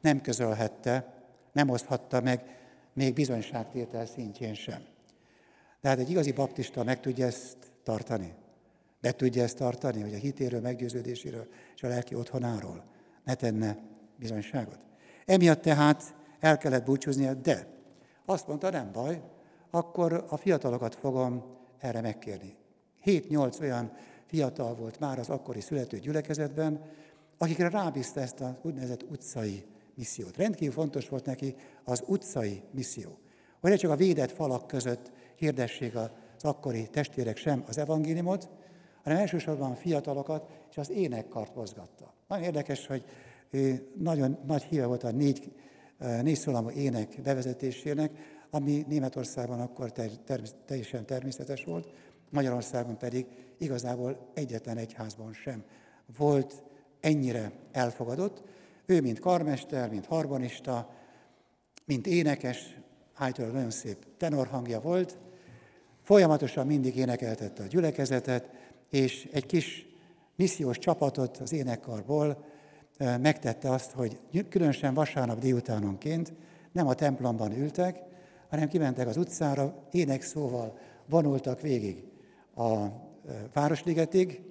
nem 0.00 0.20
közölhette, 0.20 1.14
nem 1.52 1.68
oszthatta 1.68 2.20
meg 2.20 2.44
még 2.92 3.14
bizonyságtétel 3.14 4.06
szintjén 4.06 4.54
sem. 4.54 4.80
Tehát 5.80 5.98
egy 5.98 6.10
igazi 6.10 6.32
baptista 6.32 6.84
meg 6.84 7.00
tudja 7.00 7.26
ezt 7.26 7.56
tartani. 7.82 8.34
Be 9.00 9.12
tudja 9.12 9.42
ezt 9.42 9.56
tartani, 9.56 10.00
hogy 10.00 10.14
a 10.14 10.18
hitéről, 10.18 10.60
meggyőződéséről 10.60 11.46
és 11.76 11.82
a 11.82 11.88
lelki 11.88 12.14
otthonáról 12.14 12.84
ne 13.24 13.34
tenne 13.34 13.78
bizonyságot. 14.16 14.78
Emiatt 15.26 15.62
tehát 15.62 16.14
el 16.40 16.58
kellett 16.58 16.84
búcsúznia, 16.84 17.34
de 17.34 17.66
azt 18.24 18.46
mondta, 18.46 18.70
nem 18.70 18.92
baj, 18.92 19.22
akkor 19.70 20.24
a 20.28 20.36
fiatalokat 20.36 20.94
fogom 20.94 21.44
erre 21.78 22.00
megkérni. 22.00 22.54
7-8 23.04 23.60
olyan 23.60 23.92
fiatal 24.26 24.74
volt 24.74 25.00
már 25.00 25.18
az 25.18 25.28
akkori 25.28 25.60
születő 25.60 25.98
gyülekezetben, 25.98 26.82
akikre 27.38 27.68
rábízta 27.68 28.20
ezt 28.20 28.40
az 28.40 28.52
úgynevezett 28.62 29.02
utcai 29.10 29.64
missziót. 29.94 30.36
Rendkívül 30.36 30.74
fontos 30.74 31.08
volt 31.08 31.24
neki 31.24 31.54
az 31.84 32.02
utcai 32.06 32.62
misszió. 32.70 33.18
Hogy 33.60 33.70
ne 33.70 33.76
csak 33.76 33.90
a 33.90 33.96
védett 33.96 34.30
falak 34.30 34.66
között 34.66 35.10
hirdessék 35.36 35.94
az 35.94 36.10
akkori 36.40 36.88
testvérek 36.88 37.36
sem 37.36 37.64
az 37.68 37.78
evangéliumot, 37.78 38.48
hanem 39.02 39.18
elsősorban 39.18 39.70
a 39.70 39.74
fiatalokat 39.74 40.50
és 40.70 40.76
az 40.76 40.90
énekkart 40.90 41.54
mozgatta. 41.54 42.14
Nagyon 42.28 42.44
érdekes, 42.44 42.86
hogy 42.86 43.04
ő 43.50 43.88
nagyon 43.98 44.38
nagy 44.46 44.62
híve 44.62 44.86
volt 44.86 45.04
a 45.04 45.10
négy, 45.10 45.52
négy 46.22 46.36
szólamú 46.36 46.70
ének 46.70 47.20
bevezetésének, 47.22 48.10
ami 48.50 48.84
Németországban 48.88 49.60
akkor 49.60 49.92
ter- 49.92 50.20
ter- 50.20 50.54
teljesen 50.66 51.06
természetes 51.06 51.64
volt, 51.64 51.88
Magyarországon 52.30 52.98
pedig 52.98 53.26
igazából 53.58 54.30
egyetlen 54.34 54.76
egyházban 54.76 55.32
sem 55.32 55.64
volt 56.16 56.62
ennyire 57.00 57.52
elfogadott. 57.72 58.42
Ő, 58.86 59.00
mint 59.00 59.18
karmester, 59.18 59.90
mint 59.90 60.06
harmonista, 60.06 60.90
mint 61.84 62.06
énekes, 62.06 62.80
állítólag 63.14 63.52
nagyon 63.52 63.70
szép 63.70 64.06
tenorhangja 64.16 64.80
volt, 64.80 65.18
folyamatosan 66.02 66.66
mindig 66.66 66.96
énekeltette 66.96 67.62
a 67.62 67.66
gyülekezetet, 67.66 68.48
és 68.90 69.28
egy 69.32 69.46
kis 69.46 69.86
missziós 70.36 70.78
csapatot 70.78 71.36
az 71.36 71.52
énekkarból 71.52 72.44
megtette 72.98 73.70
azt, 73.70 73.90
hogy 73.90 74.18
különösen 74.48 74.94
vasárnap 74.94 75.38
délutánonként 75.38 76.32
nem 76.72 76.86
a 76.86 76.94
templomban 76.94 77.56
ültek, 77.56 78.00
hanem 78.48 78.68
kimentek 78.68 79.06
az 79.06 79.16
utcára, 79.16 79.86
énekszóval 79.90 80.78
vonultak 81.08 81.60
végig 81.60 82.04
a 82.54 82.86
Városligetig, 83.52 84.42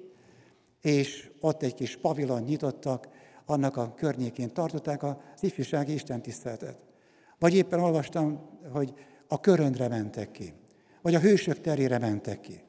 és 0.82 1.32
ott 1.40 1.64
egy 1.64 1.74
kis 1.74 1.98
pavilon 1.98 2.42
nyitottak, 2.42 3.08
annak 3.46 3.78
a 3.78 3.94
környékén 3.94 4.54
tartották 4.54 5.04
az 5.04 5.16
ifjúsági 5.40 5.94
istentiszteletet. 5.94 6.78
Vagy 7.40 7.56
éppen 7.56 7.80
olvastam, 7.80 8.50
hogy 8.72 8.94
a 9.28 9.40
köröndre 9.40 9.88
mentek 9.88 10.32
ki, 10.32 10.54
vagy 11.02 11.16
a 11.16 11.20
hősök 11.20 11.62
terére 11.62 12.00
mentek 12.00 12.40
ki. 12.40 12.64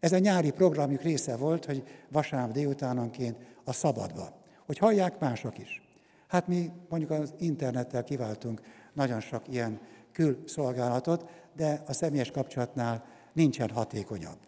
Ez 0.00 0.12
a 0.12 0.18
nyári 0.18 0.50
programjuk 0.50 1.02
része 1.02 1.36
volt, 1.36 1.64
hogy 1.64 1.82
vasárnap 2.10 2.52
délutánonként 2.52 3.36
a 3.64 3.72
szabadba, 3.72 4.40
hogy 4.66 4.78
hallják 4.78 5.18
mások 5.18 5.58
is. 5.58 5.82
Hát 6.26 6.46
mi 6.48 6.70
mondjuk 6.88 7.10
az 7.10 7.34
internettel 7.38 8.04
kiváltunk 8.04 8.60
nagyon 8.92 9.20
sok 9.20 9.42
ilyen 9.48 9.80
külszolgálatot, 10.12 11.24
de 11.56 11.82
a 11.86 11.92
személyes 11.92 12.30
kapcsolatnál 12.30 13.04
nincsen 13.32 13.70
hatékonyabb. 13.70 14.38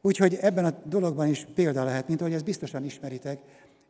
Úgyhogy 0.00 0.34
ebben 0.34 0.64
a 0.64 0.78
dologban 0.84 1.28
is 1.28 1.46
példa 1.54 1.84
lehet, 1.84 2.08
mint 2.08 2.20
ahogy 2.20 2.32
ezt 2.32 2.44
biztosan 2.44 2.84
ismeritek, 2.84 3.40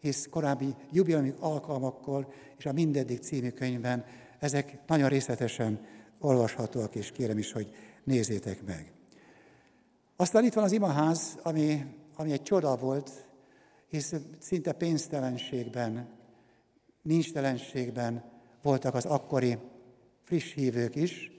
hisz 0.00 0.26
korábbi 0.30 0.74
jubileumi 0.92 1.34
alkalmakkor 1.38 2.28
és 2.58 2.66
a 2.66 2.72
Mindeddig 2.72 3.18
című 3.18 3.50
könyvben 3.50 4.04
ezek 4.38 4.78
nagyon 4.86 5.08
részletesen 5.08 5.86
olvashatóak, 6.18 6.94
és 6.94 7.10
kérem 7.10 7.38
is, 7.38 7.52
hogy 7.52 7.74
nézzétek 8.04 8.64
meg. 8.64 8.92
Aztán 10.16 10.44
itt 10.44 10.52
van 10.52 10.64
az 10.64 10.72
imaház, 10.72 11.38
ami, 11.42 11.86
ami 12.16 12.32
egy 12.32 12.42
csoda 12.42 12.76
volt, 12.76 13.10
hisz 13.88 14.14
szinte 14.38 14.72
pénztelenségben, 14.72 16.08
nincstelenségben 17.02 18.24
voltak 18.62 18.94
az 18.94 19.04
akkori 19.04 19.58
friss 20.26 20.54
hívők 20.54 20.94
is, 20.94 21.30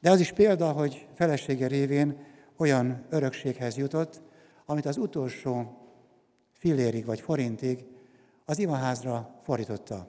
de 0.00 0.10
az 0.10 0.20
is 0.20 0.32
példa, 0.32 0.72
hogy 0.72 1.06
felesége 1.14 1.66
révén 1.66 2.26
olyan 2.56 3.04
örökséghez 3.08 3.76
jutott, 3.76 4.22
amit 4.66 4.86
az 4.86 4.96
utolsó 4.96 5.76
fillérig 6.52 7.04
vagy 7.04 7.20
forintig 7.20 7.84
az 8.44 8.58
imaházra 8.58 9.40
fordította. 9.42 10.08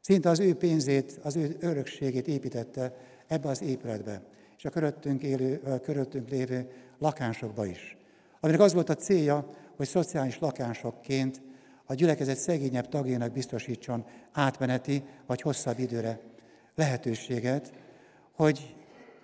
Szinte 0.00 0.28
az 0.28 0.40
ő 0.40 0.54
pénzét, 0.54 1.18
az 1.22 1.36
ő 1.36 1.56
örökségét 1.60 2.28
építette 2.28 2.96
ebbe 3.26 3.48
az 3.48 3.62
épületbe, 3.62 4.22
és 4.56 4.64
a 4.64 4.70
köröttünk, 4.70 5.22
élő, 5.22 5.60
a 5.64 5.80
köröttünk 5.80 6.28
lévő 6.28 6.70
lakásokba 6.98 7.66
is. 7.66 7.96
Aminek 8.40 8.60
az 8.60 8.72
volt 8.72 8.88
a 8.88 8.94
célja, 8.94 9.50
hogy 9.76 9.86
szociális 9.86 10.38
lakásokként 10.38 11.42
a 11.84 11.94
gyülekezet 11.94 12.38
szegényebb 12.38 12.88
tagjának 12.88 13.32
biztosítson 13.32 14.04
átmeneti 14.32 15.04
vagy 15.26 15.40
hosszabb 15.40 15.78
időre 15.78 16.20
lehetőséget, 16.76 17.72
hogy 18.32 18.74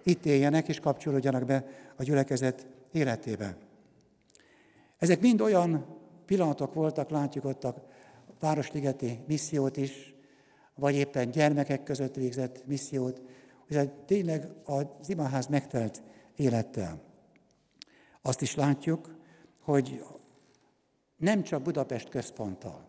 itt 0.02 0.26
éljenek 0.26 0.68
és 0.68 0.80
kapcsolódjanak 0.80 1.44
be 1.44 1.64
a 1.96 2.02
gyülekezet 2.02 2.66
életébe. 2.92 3.56
Ezek 4.98 5.20
mind 5.20 5.40
olyan 5.40 5.86
pillanatok 6.26 6.74
voltak, 6.74 7.10
látjuk 7.10 7.44
ott 7.44 7.64
a 7.64 7.90
Városligeti 8.40 9.18
missziót 9.26 9.76
is, 9.76 10.14
vagy 10.74 10.94
éppen 10.94 11.30
gyermekek 11.30 11.82
között 11.82 12.14
végzett 12.14 12.66
missziót, 12.66 13.22
hogy 13.68 13.90
tényleg 14.06 14.48
az 14.64 15.08
imaház 15.08 15.46
megtelt 15.46 16.02
élettel. 16.36 17.00
Azt 18.22 18.40
is 18.40 18.54
látjuk, 18.54 19.16
hogy 19.60 20.04
nem 21.16 21.42
csak 21.42 21.62
Budapest 21.62 22.08
központtal. 22.08 22.86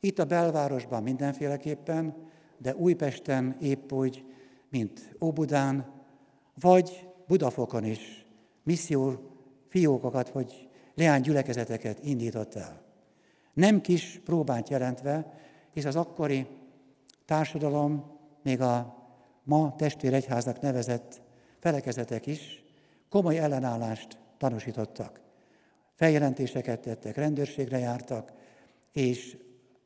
Itt 0.00 0.18
a 0.18 0.24
belvárosban 0.24 1.02
mindenféleképpen, 1.02 2.14
de 2.58 2.74
Újpesten 2.74 3.56
épp 3.60 3.92
úgy, 3.92 4.24
mint 4.68 5.16
Óbudán, 5.20 5.86
vagy 6.60 7.08
Budafokon 7.26 7.84
is 7.84 8.26
misszió 8.62 9.14
fiókokat, 9.68 10.30
vagy 10.30 10.68
leánygyülekezeteket 10.94 12.04
indított 12.04 12.54
el. 12.54 12.82
Nem 13.52 13.80
kis 13.80 14.20
próbát 14.24 14.68
jelentve, 14.68 15.38
hisz 15.72 15.84
az 15.84 15.96
akkori 15.96 16.46
társadalom, 17.24 18.16
még 18.42 18.60
a 18.60 18.96
ma 19.42 19.74
testvéregyháznak 19.76 20.60
nevezett 20.60 21.20
felekezetek 21.58 22.26
is 22.26 22.64
komoly 23.08 23.38
ellenállást 23.38 24.18
tanúsítottak. 24.38 25.20
Feljelentéseket 25.94 26.80
tettek, 26.80 27.16
rendőrségre 27.16 27.78
jártak, 27.78 28.32
és 28.92 29.36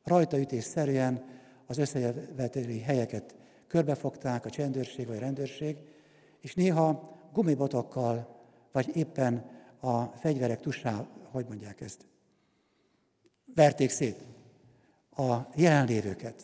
rajtaütésszerűen 0.03 1.23
az 1.73 1.79
összejöveteli 1.79 2.79
helyeket 2.79 3.35
körbefogták 3.67 4.45
a 4.45 4.49
csendőrség 4.49 5.07
vagy 5.07 5.17
a 5.17 5.19
rendőrség, 5.19 5.77
és 6.41 6.53
néha 6.53 7.11
gumibotokkal, 7.33 8.27
vagy 8.71 8.95
éppen 8.95 9.49
a 9.79 10.03
fegyverek 10.03 10.59
tusá, 10.59 11.05
hogy 11.31 11.45
mondják 11.47 11.81
ezt, 11.81 12.05
verték 13.55 13.89
szét 13.89 14.17
a 15.15 15.35
jelenlévőket. 15.55 16.43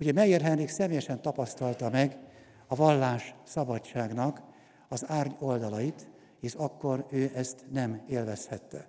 Ugye 0.00 0.12
Meyer 0.12 0.40
Henrik 0.40 0.68
személyesen 0.68 1.22
tapasztalta 1.22 1.90
meg 1.90 2.18
a 2.66 2.74
vallás 2.74 3.34
szabadságnak 3.44 4.42
az 4.88 5.04
árny 5.06 5.32
oldalait, 5.38 6.10
és 6.40 6.54
akkor 6.54 7.06
ő 7.10 7.30
ezt 7.34 7.64
nem 7.72 8.02
élvezhette. 8.08 8.88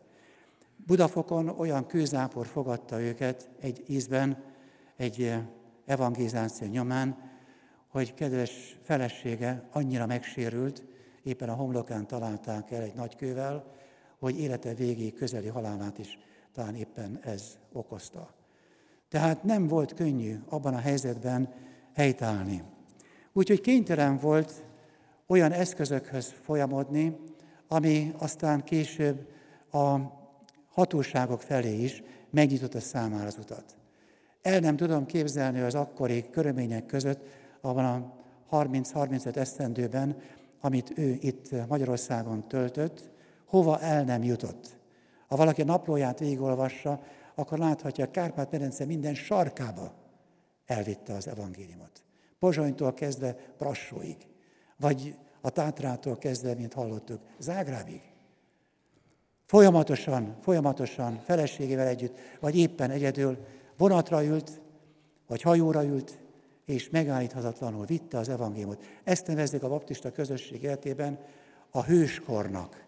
Budafokon 0.85 1.49
olyan 1.49 1.85
kőzápor 1.85 2.47
fogadta 2.47 3.01
őket 3.01 3.49
egy 3.59 3.83
ízben, 3.87 4.43
egy 5.01 5.33
evangélizáció 5.91 6.67
nyomán, 6.67 7.29
hogy 7.87 8.13
kedves 8.13 8.77
felesége 8.81 9.67
annyira 9.71 10.05
megsérült, 10.05 10.85
éppen 11.23 11.49
a 11.49 11.53
homlokán 11.53 12.07
találták 12.07 12.71
el 12.71 12.81
egy 12.81 12.93
nagykővel, 12.93 13.65
hogy 14.19 14.39
élete 14.39 14.73
végéig 14.73 15.13
közeli 15.13 15.47
halálát 15.47 15.97
is 15.97 16.19
talán 16.53 16.75
éppen 16.75 17.19
ez 17.23 17.57
okozta. 17.71 18.29
Tehát 19.09 19.43
nem 19.43 19.67
volt 19.67 19.93
könnyű 19.93 20.35
abban 20.49 20.73
a 20.73 20.79
helyzetben 20.79 21.53
helytállni. 21.93 22.63
Úgyhogy 23.33 23.61
kénytelen 23.61 24.17
volt 24.17 24.65
olyan 25.27 25.51
eszközökhöz 25.51 26.33
folyamodni, 26.41 27.17
ami 27.67 28.13
aztán 28.17 28.63
később 28.63 29.27
a 29.71 29.97
hatóságok 30.69 31.41
felé 31.41 31.83
is 31.83 32.03
megnyitotta 32.29 32.79
számára 32.79 33.25
az 33.25 33.37
utat. 33.37 33.80
El 34.41 34.59
nem 34.59 34.75
tudom 34.75 35.05
képzelni 35.05 35.59
az 35.59 35.75
akkori 35.75 36.29
körülmények 36.29 36.85
között, 36.85 37.19
abban 37.61 37.85
a 37.85 38.13
30-35 38.57 39.35
esztendőben, 39.35 40.17
amit 40.61 40.97
ő 40.97 41.17
itt 41.19 41.67
Magyarországon 41.67 42.47
töltött, 42.47 43.09
hova 43.45 43.79
el 43.79 44.03
nem 44.03 44.23
jutott. 44.23 44.79
Ha 45.27 45.35
valaki 45.35 45.61
a 45.61 45.65
naplóját 45.65 46.19
végigolvassa, 46.19 47.03
akkor 47.35 47.57
láthatja, 47.57 48.05
hogy 48.05 48.13
Kárpát-medence 48.13 48.85
minden 48.85 49.15
sarkába 49.15 49.93
elvitte 50.65 51.13
az 51.13 51.27
evangéliumot. 51.27 52.03
Pozsonytól 52.39 52.93
kezdve 52.93 53.35
Prassóig, 53.57 54.17
vagy 54.77 55.15
a 55.41 55.49
Tátrától 55.49 56.17
kezdve, 56.17 56.53
mint 56.53 56.73
hallottuk, 56.73 57.19
Zágrábig. 57.39 58.01
Folyamatosan, 59.45 60.35
folyamatosan, 60.41 61.21
feleségével 61.25 61.87
együtt, 61.87 62.17
vagy 62.39 62.57
éppen 62.57 62.89
egyedül 62.89 63.37
vonatra 63.81 64.23
ült, 64.23 64.61
vagy 65.27 65.41
hajóra 65.41 65.83
ült, 65.83 66.17
és 66.65 66.89
megállíthatatlanul 66.89 67.85
vitte 67.85 68.17
az 68.17 68.29
evangéliumot. 68.29 68.83
Ezt 69.03 69.27
nevezzük 69.27 69.63
a 69.63 69.69
baptista 69.69 70.11
közösség 70.11 70.63
életében 70.63 71.19
a 71.71 71.83
hőskornak. 71.83 72.85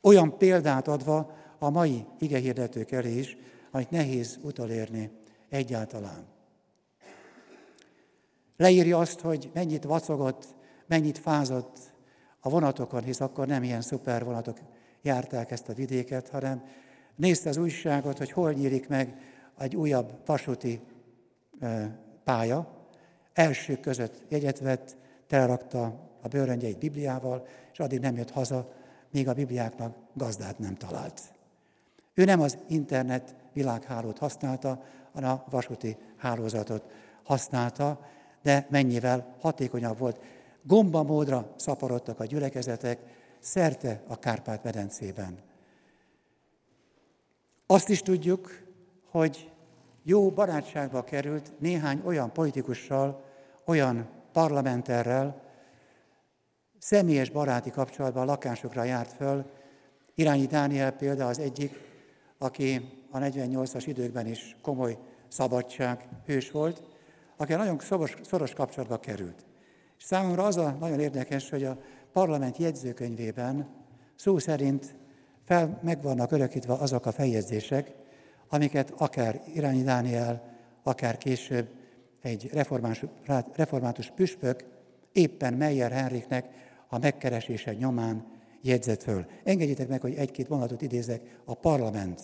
Olyan 0.00 0.38
példát 0.38 0.88
adva 0.88 1.36
a 1.58 1.70
mai 1.70 2.04
igehirdetők 2.18 2.90
elé 2.90 3.18
is, 3.18 3.36
amit 3.70 3.90
nehéz 3.90 4.38
utolérni 4.42 5.10
egyáltalán. 5.48 6.26
Leírja 8.56 8.98
azt, 8.98 9.20
hogy 9.20 9.50
mennyit 9.54 9.84
vacogott, 9.84 10.46
mennyit 10.86 11.18
fázott 11.18 11.78
a 12.40 12.48
vonatokon, 12.48 13.02
hisz 13.02 13.20
akkor 13.20 13.46
nem 13.46 13.62
ilyen 13.62 13.80
szuper 13.80 14.24
vonatok 14.24 14.58
járták 15.02 15.50
ezt 15.50 15.68
a 15.68 15.74
vidéket, 15.74 16.28
hanem 16.28 16.62
nézte 17.16 17.48
az 17.48 17.56
újságot, 17.56 18.18
hogy 18.18 18.32
hol 18.32 18.52
nyílik 18.52 18.88
meg 18.88 19.27
egy 19.58 19.76
újabb 19.76 20.12
vasúti 20.26 20.80
pálya, 22.24 22.68
elsők 23.32 23.80
között 23.80 24.24
jegyet 24.28 24.58
vett, 24.58 24.96
telrakta 25.26 25.84
a 26.22 26.28
bőröngyeit 26.28 26.78
Bibliával, 26.78 27.46
és 27.72 27.78
addig 27.78 28.00
nem 28.00 28.16
jött 28.16 28.30
haza, 28.30 28.72
míg 29.10 29.28
a 29.28 29.34
Bibliáknak 29.34 29.96
gazdát 30.14 30.58
nem 30.58 30.74
talált. 30.74 31.20
Ő 32.14 32.24
nem 32.24 32.40
az 32.40 32.58
internet 32.68 33.34
világhálót 33.52 34.18
használta, 34.18 34.82
hanem 35.12 35.30
a 35.30 35.44
vasúti 35.50 35.96
hálózatot 36.16 36.82
használta, 37.22 38.00
de 38.42 38.66
mennyivel 38.70 39.34
hatékonyabb 39.40 39.98
volt. 39.98 40.20
Gomba 40.62 41.02
módra 41.02 41.52
szaporodtak 41.56 42.20
a 42.20 42.24
gyülekezetek 42.24 42.98
szerte 43.40 44.02
a 44.06 44.18
Kárpát-medencében. 44.18 45.38
Azt 47.66 47.88
is 47.88 48.02
tudjuk, 48.02 48.67
hogy 49.10 49.52
jó 50.02 50.30
barátságba 50.30 51.04
került 51.04 51.52
néhány 51.58 52.02
olyan 52.04 52.32
politikussal, 52.32 53.24
olyan 53.64 54.08
parlamenterrel, 54.32 55.42
személyes 56.78 57.30
baráti 57.30 57.70
kapcsolatban 57.70 58.26
lakásokra 58.26 58.84
járt 58.84 59.12
föl. 59.12 59.50
Irányi 60.14 60.46
Dániel 60.46 60.92
példa 60.92 61.26
az 61.26 61.38
egyik, 61.38 61.80
aki 62.38 62.90
a 63.10 63.18
48-as 63.18 63.82
időkben 63.86 64.26
is 64.26 64.56
komoly 64.62 64.98
szabadság 65.28 66.08
hős 66.26 66.50
volt, 66.50 66.82
aki 67.36 67.54
nagyon 67.54 67.78
szoros, 67.78 68.16
szoros 68.22 68.52
kapcsolatba 68.52 68.98
került. 68.98 69.44
És 69.98 70.04
számomra 70.04 70.44
az 70.44 70.56
a 70.56 70.76
nagyon 70.80 71.00
érdekes, 71.00 71.50
hogy 71.50 71.64
a 71.64 71.78
parlament 72.12 72.56
jegyzőkönyvében 72.56 73.68
szó 74.16 74.38
szerint 74.38 74.96
fel, 75.44 75.78
meg 75.82 76.02
vannak 76.02 76.32
örökítve 76.32 76.72
azok 76.72 77.06
a 77.06 77.12
feljegyzések, 77.12 77.94
amiket 78.48 78.90
akár 78.96 79.42
Irányi 79.54 79.82
Dániel, 79.82 80.56
akár 80.82 81.18
később 81.18 81.68
egy 82.22 82.50
református, 83.54 84.10
püspök 84.14 84.64
éppen 85.12 85.54
Meyer 85.54 85.90
Henriknek 85.90 86.46
a 86.88 86.98
megkeresése 86.98 87.72
nyomán 87.72 88.26
jegyzett 88.62 89.02
föl. 89.02 89.26
Engedjétek 89.44 89.88
meg, 89.88 90.00
hogy 90.00 90.14
egy-két 90.14 90.48
mondatot 90.48 90.82
idézek 90.82 91.40
a 91.44 91.54
parlament 91.54 92.20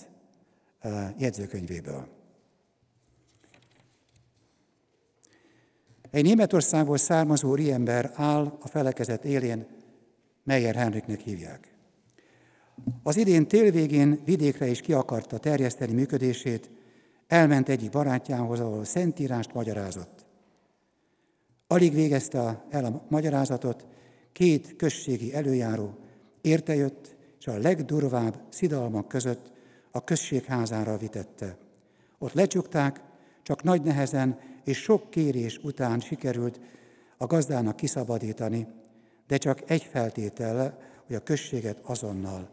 jegyzőkönyvéből. 1.19 2.09
Egy 6.11 6.25
Németországból 6.25 6.97
származó 6.97 7.55
riember 7.55 8.13
áll 8.15 8.57
a 8.61 8.69
felekezet 8.69 9.25
élén, 9.25 9.67
Meyer 10.45 10.75
Henriknek 10.75 11.21
hívják. 11.21 11.74
Az 13.03 13.17
idén 13.17 13.47
télvégén 13.47 14.21
vidékre 14.25 14.67
is 14.67 14.81
ki 14.81 14.93
akarta 14.93 15.39
terjeszteni 15.39 15.93
működését, 15.93 16.71
elment 17.27 17.69
egyik 17.69 17.91
barátjához, 17.91 18.61
ahol 18.61 18.85
szentírást 18.85 19.55
magyarázott. 19.55 20.27
Alig 21.67 21.95
végezte 21.95 22.65
el 22.71 22.85
a 22.85 23.03
magyarázatot, 23.09 23.87
két 24.33 24.77
községi 24.77 25.35
előjáró 25.35 25.99
értejött, 26.41 27.17
és 27.39 27.47
a 27.47 27.59
legdurvább 27.59 28.43
szidalmak 28.49 29.09
között 29.09 29.53
a 29.91 30.05
községházára 30.05 30.97
vitette. 30.97 31.57
Ott 32.19 32.33
lecsukták, 32.33 33.01
csak 33.43 33.63
nagy 33.63 33.83
nehezen 33.83 34.39
és 34.65 34.79
sok 34.79 35.11
kérés 35.11 35.59
után 35.63 36.01
sikerült 36.01 36.61
a 37.17 37.27
gazdának 37.27 37.77
kiszabadítani, 37.77 38.67
de 39.27 39.37
csak 39.37 39.71
egy 39.71 39.83
feltétellel, 39.83 40.79
hogy 41.07 41.17
a 41.17 41.23
községet 41.23 41.79
azonnal 41.83 42.49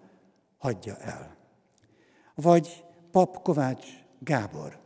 hagyja 0.61 0.97
el. 0.97 1.35
Vagy 2.35 2.85
pap 3.11 3.41
Kovács 3.41 3.85
Gábor, 4.19 4.79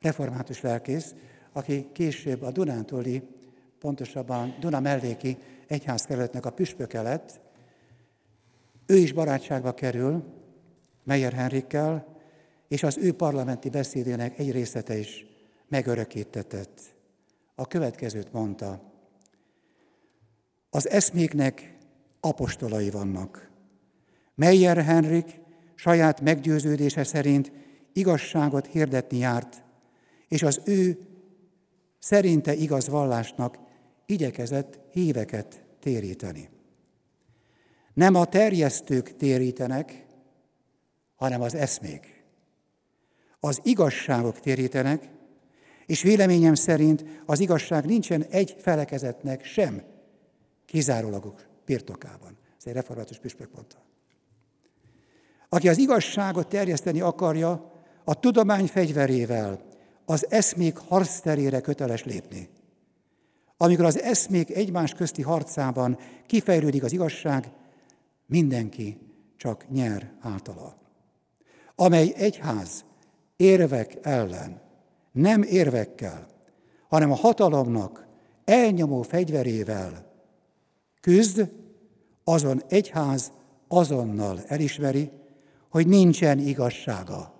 református 0.00 0.60
lelkész, 0.60 1.14
aki 1.52 1.88
később 1.92 2.42
a 2.42 2.50
Dunántúli, 2.50 3.22
pontosabban 3.78 4.54
Duna 4.60 4.80
melléki 4.80 5.36
egyházkerületnek 5.66 6.46
a 6.46 6.50
püspöke 6.50 7.02
lett, 7.02 7.40
ő 8.86 8.96
is 8.96 9.12
barátságba 9.12 9.74
kerül 9.74 10.24
Meyer 11.04 11.32
Henrikkel, 11.32 12.16
és 12.68 12.82
az 12.82 12.96
ő 12.96 13.12
parlamenti 13.12 13.68
beszédének 13.68 14.38
egy 14.38 14.50
részlete 14.50 14.98
is 14.98 15.26
megörökítetett. 15.68 16.80
A 17.54 17.66
következőt 17.66 18.32
mondta. 18.32 18.82
Az 20.70 20.88
eszméknek 20.88 21.76
apostolai 22.20 22.90
vannak. 22.90 23.47
Meyer 24.38 24.84
Henrik 24.84 25.40
saját 25.74 26.20
meggyőződése 26.20 27.04
szerint 27.04 27.52
igazságot 27.92 28.66
hirdetni 28.66 29.18
járt, 29.18 29.64
és 30.28 30.42
az 30.42 30.60
ő 30.64 30.98
szerinte 31.98 32.54
igaz 32.54 32.88
vallásnak 32.88 33.58
igyekezett 34.06 34.78
híveket 34.90 35.64
téríteni. 35.80 36.48
Nem 37.94 38.14
a 38.14 38.24
terjesztők 38.24 39.16
térítenek, 39.16 40.06
hanem 41.14 41.40
az 41.40 41.54
eszmék. 41.54 42.24
Az 43.40 43.60
igazságok 43.62 44.40
térítenek, 44.40 45.08
és 45.86 46.02
véleményem 46.02 46.54
szerint 46.54 47.04
az 47.26 47.40
igazság 47.40 47.84
nincsen 47.84 48.22
egy 48.22 48.56
felekezetnek 48.58 49.44
sem 49.44 49.82
kizárólagos 50.66 51.40
birtokában. 51.64 52.38
Ez 52.58 52.66
egy 52.66 52.72
református 52.72 53.18
püspök 53.18 53.52
mondta. 53.54 53.87
Aki 55.48 55.68
az 55.68 55.78
igazságot 55.78 56.48
terjeszteni 56.48 57.00
akarja, 57.00 57.72
a 58.04 58.20
tudomány 58.20 58.66
fegyverével 58.66 59.60
az 60.04 60.26
eszmék 60.30 60.76
harcterére 60.76 61.60
köteles 61.60 62.04
lépni. 62.04 62.48
Amikor 63.56 63.84
az 63.84 64.00
eszmék 64.00 64.50
egymás 64.50 64.92
közti 64.92 65.22
harcában 65.22 65.98
kifejlődik 66.26 66.82
az 66.82 66.92
igazság, 66.92 67.50
mindenki 68.26 68.98
csak 69.36 69.70
nyer 69.70 70.12
általa. 70.20 70.76
Amely 71.74 72.12
egyház 72.16 72.84
érvek 73.36 73.98
ellen, 74.02 74.60
nem 75.12 75.42
érvekkel, 75.42 76.26
hanem 76.88 77.10
a 77.10 77.14
hatalomnak 77.14 78.06
elnyomó 78.44 79.02
fegyverével 79.02 80.12
küzd, 81.00 81.50
azon 82.24 82.62
egyház 82.68 83.32
azonnal 83.68 84.40
elismeri, 84.46 85.10
hogy 85.68 85.86
nincsen 85.86 86.38
igazsága, 86.38 87.34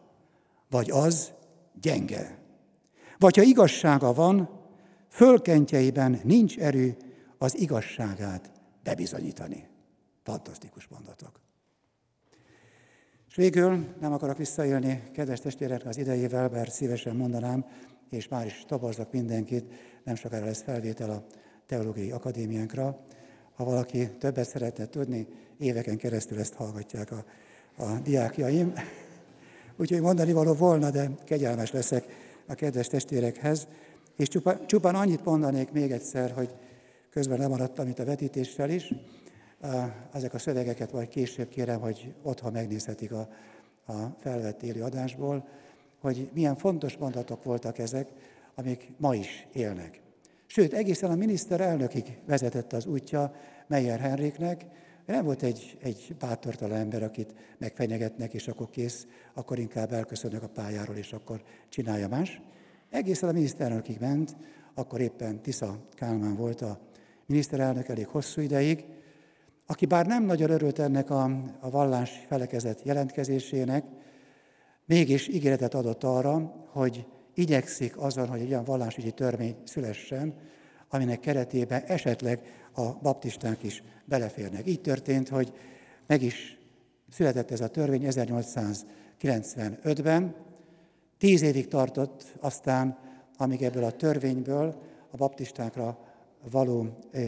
vagy 0.70 0.90
az 0.90 1.32
gyenge. 1.80 2.38
Vagy 3.18 3.36
ha 3.36 3.42
igazsága 3.42 4.12
van, 4.12 4.48
fölkentjeiben 5.08 6.20
nincs 6.24 6.58
erő 6.58 6.96
az 7.38 7.58
igazságát 7.58 8.50
bebizonyítani. 8.82 9.68
Fantasztikus 10.22 10.86
mondatok. 10.86 11.40
És 13.28 13.34
végül 13.34 13.86
nem 14.00 14.12
akarok 14.12 14.36
visszaélni 14.36 15.02
kedves 15.12 15.40
testvérek 15.40 15.86
az 15.86 15.98
idejével, 15.98 16.48
bár 16.48 16.68
szívesen 16.68 17.16
mondanám, 17.16 17.66
és 18.10 18.28
már 18.28 18.46
is 18.46 18.64
toborzok 18.66 19.12
mindenkit, 19.12 19.64
nem 20.04 20.14
sokára 20.14 20.44
lesz 20.44 20.62
felvétel 20.62 21.10
a 21.10 21.24
Teológiai 21.66 22.10
Akadémiánkra. 22.10 23.04
Ha 23.54 23.64
valaki 23.64 24.16
többet 24.18 24.48
szeretne 24.48 24.86
tudni, 24.86 25.26
éveken 25.58 25.96
keresztül 25.96 26.38
ezt 26.38 26.54
hallgatják 26.54 27.10
a, 27.10 27.24
a 27.78 27.98
diákjaim. 28.02 28.72
Úgyhogy 29.80 30.00
mondani 30.00 30.32
való 30.32 30.52
volna, 30.52 30.90
de 30.90 31.10
kegyelmes 31.24 31.72
leszek 31.72 32.04
a 32.46 32.54
kedves 32.54 32.86
testvérekhez. 32.86 33.66
És 34.16 34.28
csupán, 34.28 34.66
csupán 34.66 34.94
annyit 34.94 35.24
mondanék 35.24 35.70
még 35.70 35.90
egyszer, 35.90 36.30
hogy 36.30 36.54
közben 37.10 37.38
lemaradtam 37.38 37.88
itt 37.88 37.98
a 37.98 38.04
vetítéssel 38.04 38.70
is, 38.70 38.92
ezek 40.12 40.34
a 40.34 40.38
szövegeket 40.38 40.92
majd 40.92 41.08
később 41.08 41.48
kérem, 41.48 41.80
hogy 41.80 42.14
otthon 42.22 42.52
megnézhetik 42.52 43.12
a, 43.12 43.28
a 43.86 43.92
felvett 44.18 44.62
éli 44.62 44.80
adásból, 44.80 45.48
hogy 46.00 46.30
milyen 46.34 46.56
fontos 46.56 46.96
mondatok 46.96 47.44
voltak 47.44 47.78
ezek, 47.78 48.08
amik 48.54 48.92
ma 48.96 49.14
is 49.14 49.46
élnek. 49.52 50.00
Sőt, 50.46 50.72
egészen 50.72 51.10
a 51.10 51.14
miniszterelnökig 51.14 52.18
vezetett 52.26 52.72
az 52.72 52.86
útja 52.86 53.34
Meyer 53.66 54.00
Henriknek, 54.00 54.66
nem 55.08 55.24
volt 55.24 55.42
egy, 55.42 55.76
egy 55.82 56.14
bátortalan 56.18 56.78
ember, 56.78 57.02
akit 57.02 57.34
megfenyegetnek, 57.58 58.34
és 58.34 58.48
akkor 58.48 58.70
kész, 58.70 59.06
akkor 59.34 59.58
inkább 59.58 59.92
elköszönök 59.92 60.42
a 60.42 60.48
pályáról, 60.48 60.96
és 60.96 61.12
akkor 61.12 61.42
csinálja 61.68 62.08
más. 62.08 62.40
Egészen 62.90 63.28
a 63.28 63.32
miniszterelnökig 63.32 63.98
ment, 64.00 64.36
akkor 64.74 65.00
éppen 65.00 65.42
Tisza 65.42 65.78
Kálmán 65.94 66.36
volt 66.36 66.60
a 66.60 66.80
miniszterelnök 67.26 67.88
elég 67.88 68.06
hosszú 68.06 68.40
ideig, 68.40 68.84
aki 69.66 69.86
bár 69.86 70.06
nem 70.06 70.24
nagyon 70.24 70.50
örült 70.50 70.78
ennek 70.78 71.10
a, 71.10 71.24
a 71.60 71.70
vallás 71.70 72.24
felekezet 72.26 72.82
jelentkezésének, 72.82 73.84
mégis 74.84 75.28
ígéretet 75.28 75.74
adott 75.74 76.04
arra, 76.04 76.52
hogy 76.66 77.06
igyekszik 77.34 77.98
azon, 77.98 78.28
hogy 78.28 78.40
egy 78.40 78.50
olyan 78.50 78.64
vallásügyi 78.64 79.10
törvény 79.10 79.56
szülessen, 79.64 80.34
aminek 80.88 81.20
keretében 81.20 81.82
esetleg 81.86 82.40
a 82.72 82.92
baptisták 83.02 83.62
is 83.62 83.82
beleférnek. 84.08 84.66
Így 84.66 84.80
történt, 84.80 85.28
hogy 85.28 85.52
meg 86.06 86.22
is 86.22 86.58
született 87.10 87.50
ez 87.50 87.60
a 87.60 87.68
törvény 87.68 88.04
1895-ben, 88.06 90.34
tíz 91.18 91.42
évig 91.42 91.68
tartott 91.68 92.24
aztán, 92.40 92.98
amíg 93.36 93.62
ebből 93.62 93.84
a 93.84 93.90
törvényből 93.90 94.82
a 95.10 95.16
baptistákra 95.16 95.98
való 96.50 96.86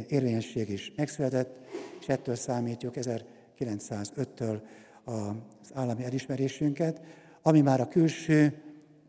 érvényesség 0.09 0.69
is 0.69 0.93
megszületett, 0.97 1.59
és 2.01 2.09
ettől 2.09 2.35
számítjuk 2.35 2.95
1905-től 2.97 4.61
az 5.05 5.71
állami 5.75 6.05
elismerésünket, 6.05 7.01
ami 7.43 7.61
már 7.61 7.81
a 7.81 7.89
külső 7.89 8.63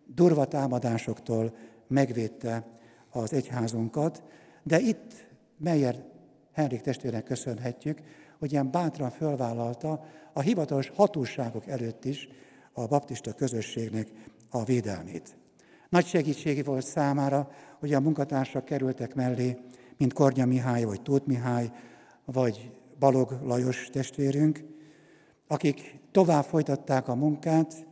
durva 0.05 0.45
támadásoktól 0.45 1.55
megvédte 1.87 2.65
az 3.09 3.33
egyházunkat, 3.33 4.23
de 4.63 4.79
itt 4.79 5.29
Meyer 5.57 6.10
Henrik 6.53 6.81
testvérnek 6.81 7.23
köszönhetjük, 7.23 7.99
hogy 8.39 8.51
ilyen 8.51 8.71
bátran 8.71 9.09
fölvállalta 9.09 10.05
a 10.33 10.41
hivatalos 10.41 10.91
hatóságok 10.95 11.67
előtt 11.67 12.05
is 12.05 12.27
a 12.73 12.87
baptista 12.87 13.33
közösségnek 13.33 14.07
a 14.49 14.63
védelmét. 14.63 15.37
Nagy 15.89 16.05
segítségi 16.05 16.61
volt 16.61 16.85
számára, 16.85 17.51
hogy 17.79 17.93
a 17.93 17.99
munkatársak 17.99 18.65
kerültek 18.65 19.15
mellé, 19.15 19.57
mint 19.97 20.13
Kornya 20.13 20.45
Mihály, 20.45 20.83
vagy 20.83 21.01
Tóth 21.01 21.27
Mihály, 21.27 21.71
vagy 22.25 22.71
Balog 22.99 23.39
Lajos 23.43 23.89
testvérünk, 23.91 24.63
akik 25.47 25.99
tovább 26.11 26.43
folytatták 26.43 27.07
a 27.07 27.15
munkát, 27.15 27.87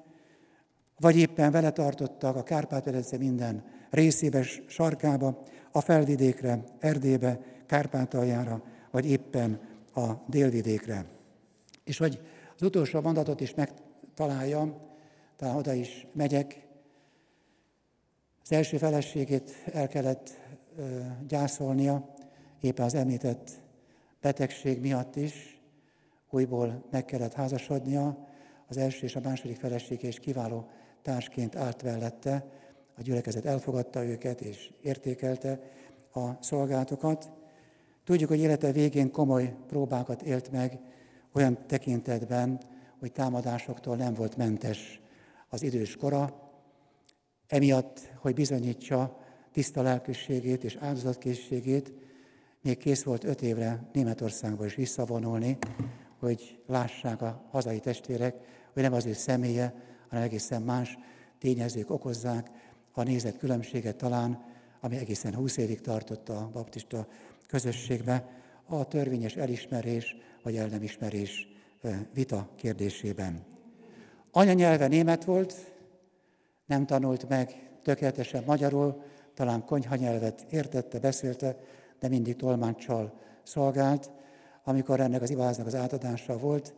vagy 1.00 1.18
éppen 1.18 1.52
vele 1.52 1.72
tartottak 1.72 2.36
a 2.36 2.44
kárpát 2.44 3.18
minden 3.18 3.64
részébe, 3.90 4.44
sarkába, 4.68 5.40
a 5.72 5.82
felvidékre, 5.82 6.64
Erdélybe, 6.80 7.40
Kárpátaljára, 7.70 8.64
vagy 8.92 9.10
éppen 9.10 9.60
a 9.94 10.12
délvidékre. 10.28 11.06
És 11.84 11.98
hogy 11.98 12.22
az 12.56 12.62
utolsó 12.62 13.02
mondatot 13.02 13.42
is 13.42 13.54
megtaláljam, 13.54 14.76
talán 15.36 15.56
oda 15.56 15.74
is 15.74 16.08
megyek. 16.14 16.68
Az 18.44 18.52
első 18.52 18.78
feleségét 18.78 19.52
el 19.74 19.88
kellett 19.88 20.30
ö, 20.78 21.00
gyászolnia, 21.28 22.14
éppen 22.62 22.86
az 22.86 22.94
említett 22.94 23.52
betegség 24.22 24.82
miatt 24.82 25.16
is 25.16 25.62
újból 26.30 26.84
meg 26.92 27.06
kellett 27.06 27.34
házasodnia, 27.34 28.28
az 28.68 28.78
első 28.78 29.06
és 29.06 29.16
a 29.16 29.22
második 29.24 29.58
felesége 29.58 30.08
is 30.08 30.20
kiváló 30.20 30.70
társként 31.02 31.56
állt 31.56 31.84
mellette, 31.84 32.46
a 32.98 33.02
gyülekezet 33.02 33.46
elfogadta 33.46 34.04
őket 34.04 34.42
és 34.42 34.72
értékelte 34.82 35.60
a 36.14 36.44
szolgálatokat. 36.44 37.39
Tudjuk, 38.04 38.30
hogy 38.30 38.40
élete 38.40 38.72
végén 38.72 39.12
komoly 39.12 39.56
próbákat 39.68 40.22
élt 40.22 40.52
meg 40.52 40.80
olyan 41.34 41.58
tekintetben, 41.68 42.60
hogy 43.00 43.12
támadásoktól 43.12 43.96
nem 43.96 44.14
volt 44.14 44.38
mentes 44.38 45.02
az 45.50 45.64
idős 45.64 45.96
kora, 45.96 46.50
emiatt, 47.48 48.00
hogy 48.16 48.34
bizonyítsa 48.34 49.18
tiszta 49.52 49.82
lelkűségét 49.82 50.64
és 50.64 50.76
áldozatkészségét, 50.76 51.94
még 52.62 52.78
kész 52.78 53.04
volt 53.04 53.24
öt 53.24 53.42
évre 53.42 53.90
Németországba 53.94 54.66
is 54.66 54.76
visszavonulni, 54.76 55.58
hogy 56.20 56.60
lássák 56.68 57.22
a 57.22 57.48
hazai 57.52 57.80
testvérek, 57.80 58.36
hogy 58.74 58.82
nem 58.82 58.94
az 58.94 59.06
ő 59.06 59.14
személye, 59.14 59.74
hanem 60.10 60.24
egészen 60.24 60.62
más 60.62 60.98
tényezők 61.40 61.90
okozzák 61.90 62.50
a 62.92 63.04
nézet 63.04 63.38
különbséget 63.38 63.96
talán, 63.96 64.44
ami 64.82 64.98
egészen 64.98 65.36
20 65.36 65.58
évig 65.58 65.82
tartott 65.82 66.30
a 66.30 66.50
baptista 66.54 67.08
közösségbe, 67.50 68.26
a 68.66 68.88
törvényes 68.88 69.36
elismerés 69.36 70.16
vagy 70.44 70.56
el 70.56 70.68
nem 70.68 70.84
ismerés 70.84 71.48
vita 72.14 72.50
kérdésében. 72.56 73.44
Anyanyelve 74.32 74.88
német 74.88 75.24
volt, 75.24 75.54
nem 76.66 76.86
tanult 76.86 77.30
meg 77.30 77.70
tökéletesen 77.84 78.44
magyarul, 78.46 79.02
talán 79.34 79.66
konyhanyelvet 79.66 80.46
értette, 80.50 81.00
beszélte, 81.00 81.56
de 82.00 82.08
mindig 82.08 82.36
tolmáccsal 82.36 83.20
szolgált. 83.44 84.12
Amikor 84.64 85.00
ennek 85.00 85.22
az 85.22 85.30
iváznak 85.30 85.68
az 85.68 85.76
átadása 85.76 86.38
volt, 86.38 86.74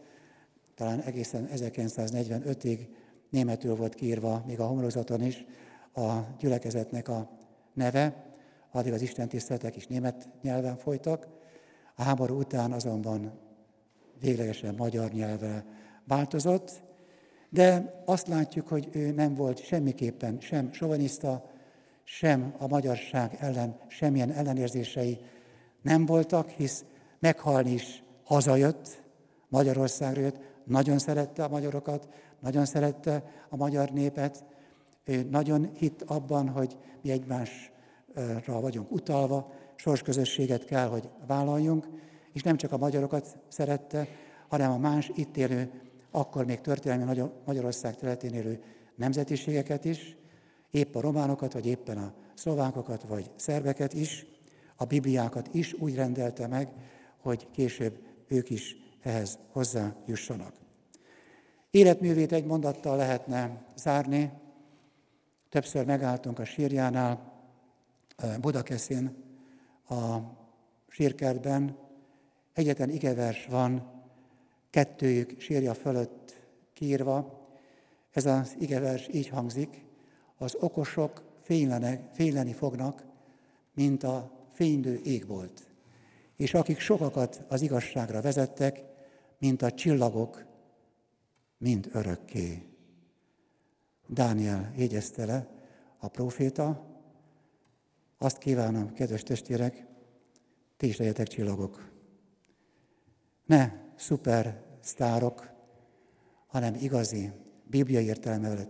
talán 0.76 1.02
egészen 1.02 1.50
1945-ig 1.56 2.88
németül 3.30 3.76
volt 3.76 3.96
kiírva, 3.96 4.44
még 4.46 4.60
a 4.60 4.66
homlokzaton 4.66 5.22
is, 5.22 5.46
a 5.94 6.12
gyülekezetnek 6.40 7.08
a 7.08 7.30
neve, 7.74 8.31
addig 8.72 8.94
az 8.94 9.02
Isten 9.02 9.28
tiszteletek 9.28 9.76
is 9.76 9.88
német 9.88 10.30
nyelven 10.42 10.78
folytak. 10.78 11.28
A 11.96 12.04
háború 12.04 12.40
után 12.40 12.72
azonban 12.72 13.32
véglegesen 14.20 14.76
magyar 14.76 15.12
nyelvre 15.12 15.66
változott, 16.08 16.72
de 17.50 17.94
azt 18.06 18.28
látjuk, 18.28 18.68
hogy 18.68 18.90
ő 18.92 19.12
nem 19.12 19.36
volt 19.36 19.64
semmiképpen 19.64 20.38
sem 20.42 20.74
sovaniszta, 20.74 21.50
sem 22.04 22.54
a 22.58 22.68
magyarság 22.68 23.38
ellen 23.40 23.80
semmilyen 23.88 24.32
ellenérzései 24.32 25.20
nem 25.82 26.06
voltak, 26.06 26.50
hisz 26.50 26.86
meghalni 27.20 27.72
is 27.72 28.04
hazajött, 28.24 29.04
Magyarországra 29.48 30.22
jött, 30.22 30.40
nagyon 30.64 31.00
szerette 31.00 31.44
a 31.44 31.50
magyarokat, 31.50 32.08
nagyon 32.40 32.66
szerette 32.66 33.24
a 33.50 33.56
magyar 33.56 33.90
népet, 33.90 34.44
ő 35.04 35.28
nagyon 35.30 35.72
hitt 35.74 36.02
abban, 36.02 36.50
hogy 36.50 36.78
mi 37.02 37.12
egymásra 37.12 37.71
vagyunk 38.46 38.92
utalva, 38.92 39.52
sorsközösséget 39.76 40.66
kell, 40.66 40.88
hogy 40.88 41.10
vállaljunk, 41.28 41.88
és 42.34 42.44
nem 42.44 42.58
csak 42.58 42.72
a 42.72 42.78
magyarokat 42.78 43.38
szerette, 43.48 44.08
hanem 44.48 44.72
a 44.72 44.78
más 44.78 45.12
itt 45.16 45.38
élő, 45.38 45.72
akkor 46.12 46.46
még 46.46 46.62
történelmi 46.62 47.22
Magyarország 47.46 47.96
területén 47.96 48.34
élő 48.34 48.64
nemzetiségeket 48.96 49.86
is, 49.86 50.18
épp 50.72 50.96
a 50.96 51.02
románokat, 51.02 51.54
vagy 51.54 51.66
éppen 51.66 51.98
a 51.98 52.14
szlovákokat, 52.34 53.04
vagy 53.04 53.30
szerbeket 53.36 53.94
is, 53.94 54.26
a 54.76 54.86
bibliákat 54.86 55.50
is 55.52 55.74
úgy 55.74 55.96
rendelte 55.96 56.48
meg, 56.48 56.72
hogy 57.22 57.48
később 57.52 58.00
ők 58.28 58.50
is 58.50 58.76
ehhez 59.02 59.40
hozzájussanak. 59.52 60.54
Életművét 61.72 62.32
egy 62.32 62.46
mondattal 62.46 62.98
lehetne 62.98 63.66
zárni. 63.76 64.32
Többször 65.50 65.86
megálltunk 65.86 66.40
a 66.40 66.46
sírjánál, 66.46 67.31
Budakeszin, 68.40 69.16
a 69.90 70.18
sírkertben. 70.88 71.78
Egyetlen 72.54 72.90
igevers 72.90 73.46
van, 73.46 73.92
kettőjük 74.70 75.40
sírja 75.40 75.74
fölött 75.74 76.36
kiírva. 76.74 77.48
Ez 78.12 78.26
az 78.26 78.56
igevers 78.60 79.08
így 79.12 79.28
hangzik, 79.28 79.86
az 80.38 80.58
okosok 80.60 81.24
féleni 82.12 82.54
fognak, 82.54 83.04
mint 83.74 84.04
a 84.04 84.32
fénylő 84.54 85.00
égbolt, 85.04 85.72
és 86.36 86.54
akik 86.54 86.80
sokakat 86.80 87.46
az 87.48 87.62
igazságra 87.62 88.22
vezettek, 88.22 88.84
mint 89.40 89.62
a 89.62 89.72
csillagok, 89.72 90.46
mind 91.58 91.90
örökké. 91.94 92.66
Dániel 94.08 94.74
jegyezte 94.76 95.26
le, 95.26 95.48
a 95.98 96.08
proféta, 96.08 96.91
azt 98.22 98.38
kívánom, 98.38 98.94
kedves 98.94 99.24
testvérek, 99.24 99.86
ti 100.78 100.88
is 100.88 100.98
legyetek 100.98 101.28
csillagok. 101.28 101.92
Ne 103.46 103.72
szuper 103.96 104.64
sztárok, 104.80 105.50
hanem 106.48 106.76
igazi, 106.76 107.32
bibliai 107.66 108.06
értelme 108.06 108.68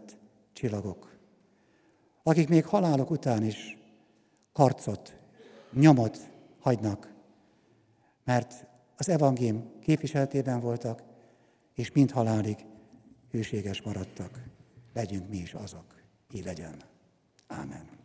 csillagok 0.53 1.11
akik 2.23 2.49
még 2.49 2.65
halálok 2.65 3.09
után 3.09 3.43
is 3.43 3.77
karcot, 4.53 5.17
nyomot 5.71 6.17
hagynak, 6.59 7.13
mert 8.23 8.65
az 8.95 9.09
evangélium 9.09 9.79
képviseletében 9.79 10.59
voltak, 10.59 11.03
és 11.73 11.91
mind 11.91 12.11
halálig 12.11 12.65
hűséges 13.29 13.81
maradtak. 13.81 14.43
Legyünk 14.93 15.29
mi 15.29 15.37
is 15.37 15.53
azok. 15.53 16.01
Így 16.31 16.45
legyen. 16.45 16.83
Ámen. 17.47 18.00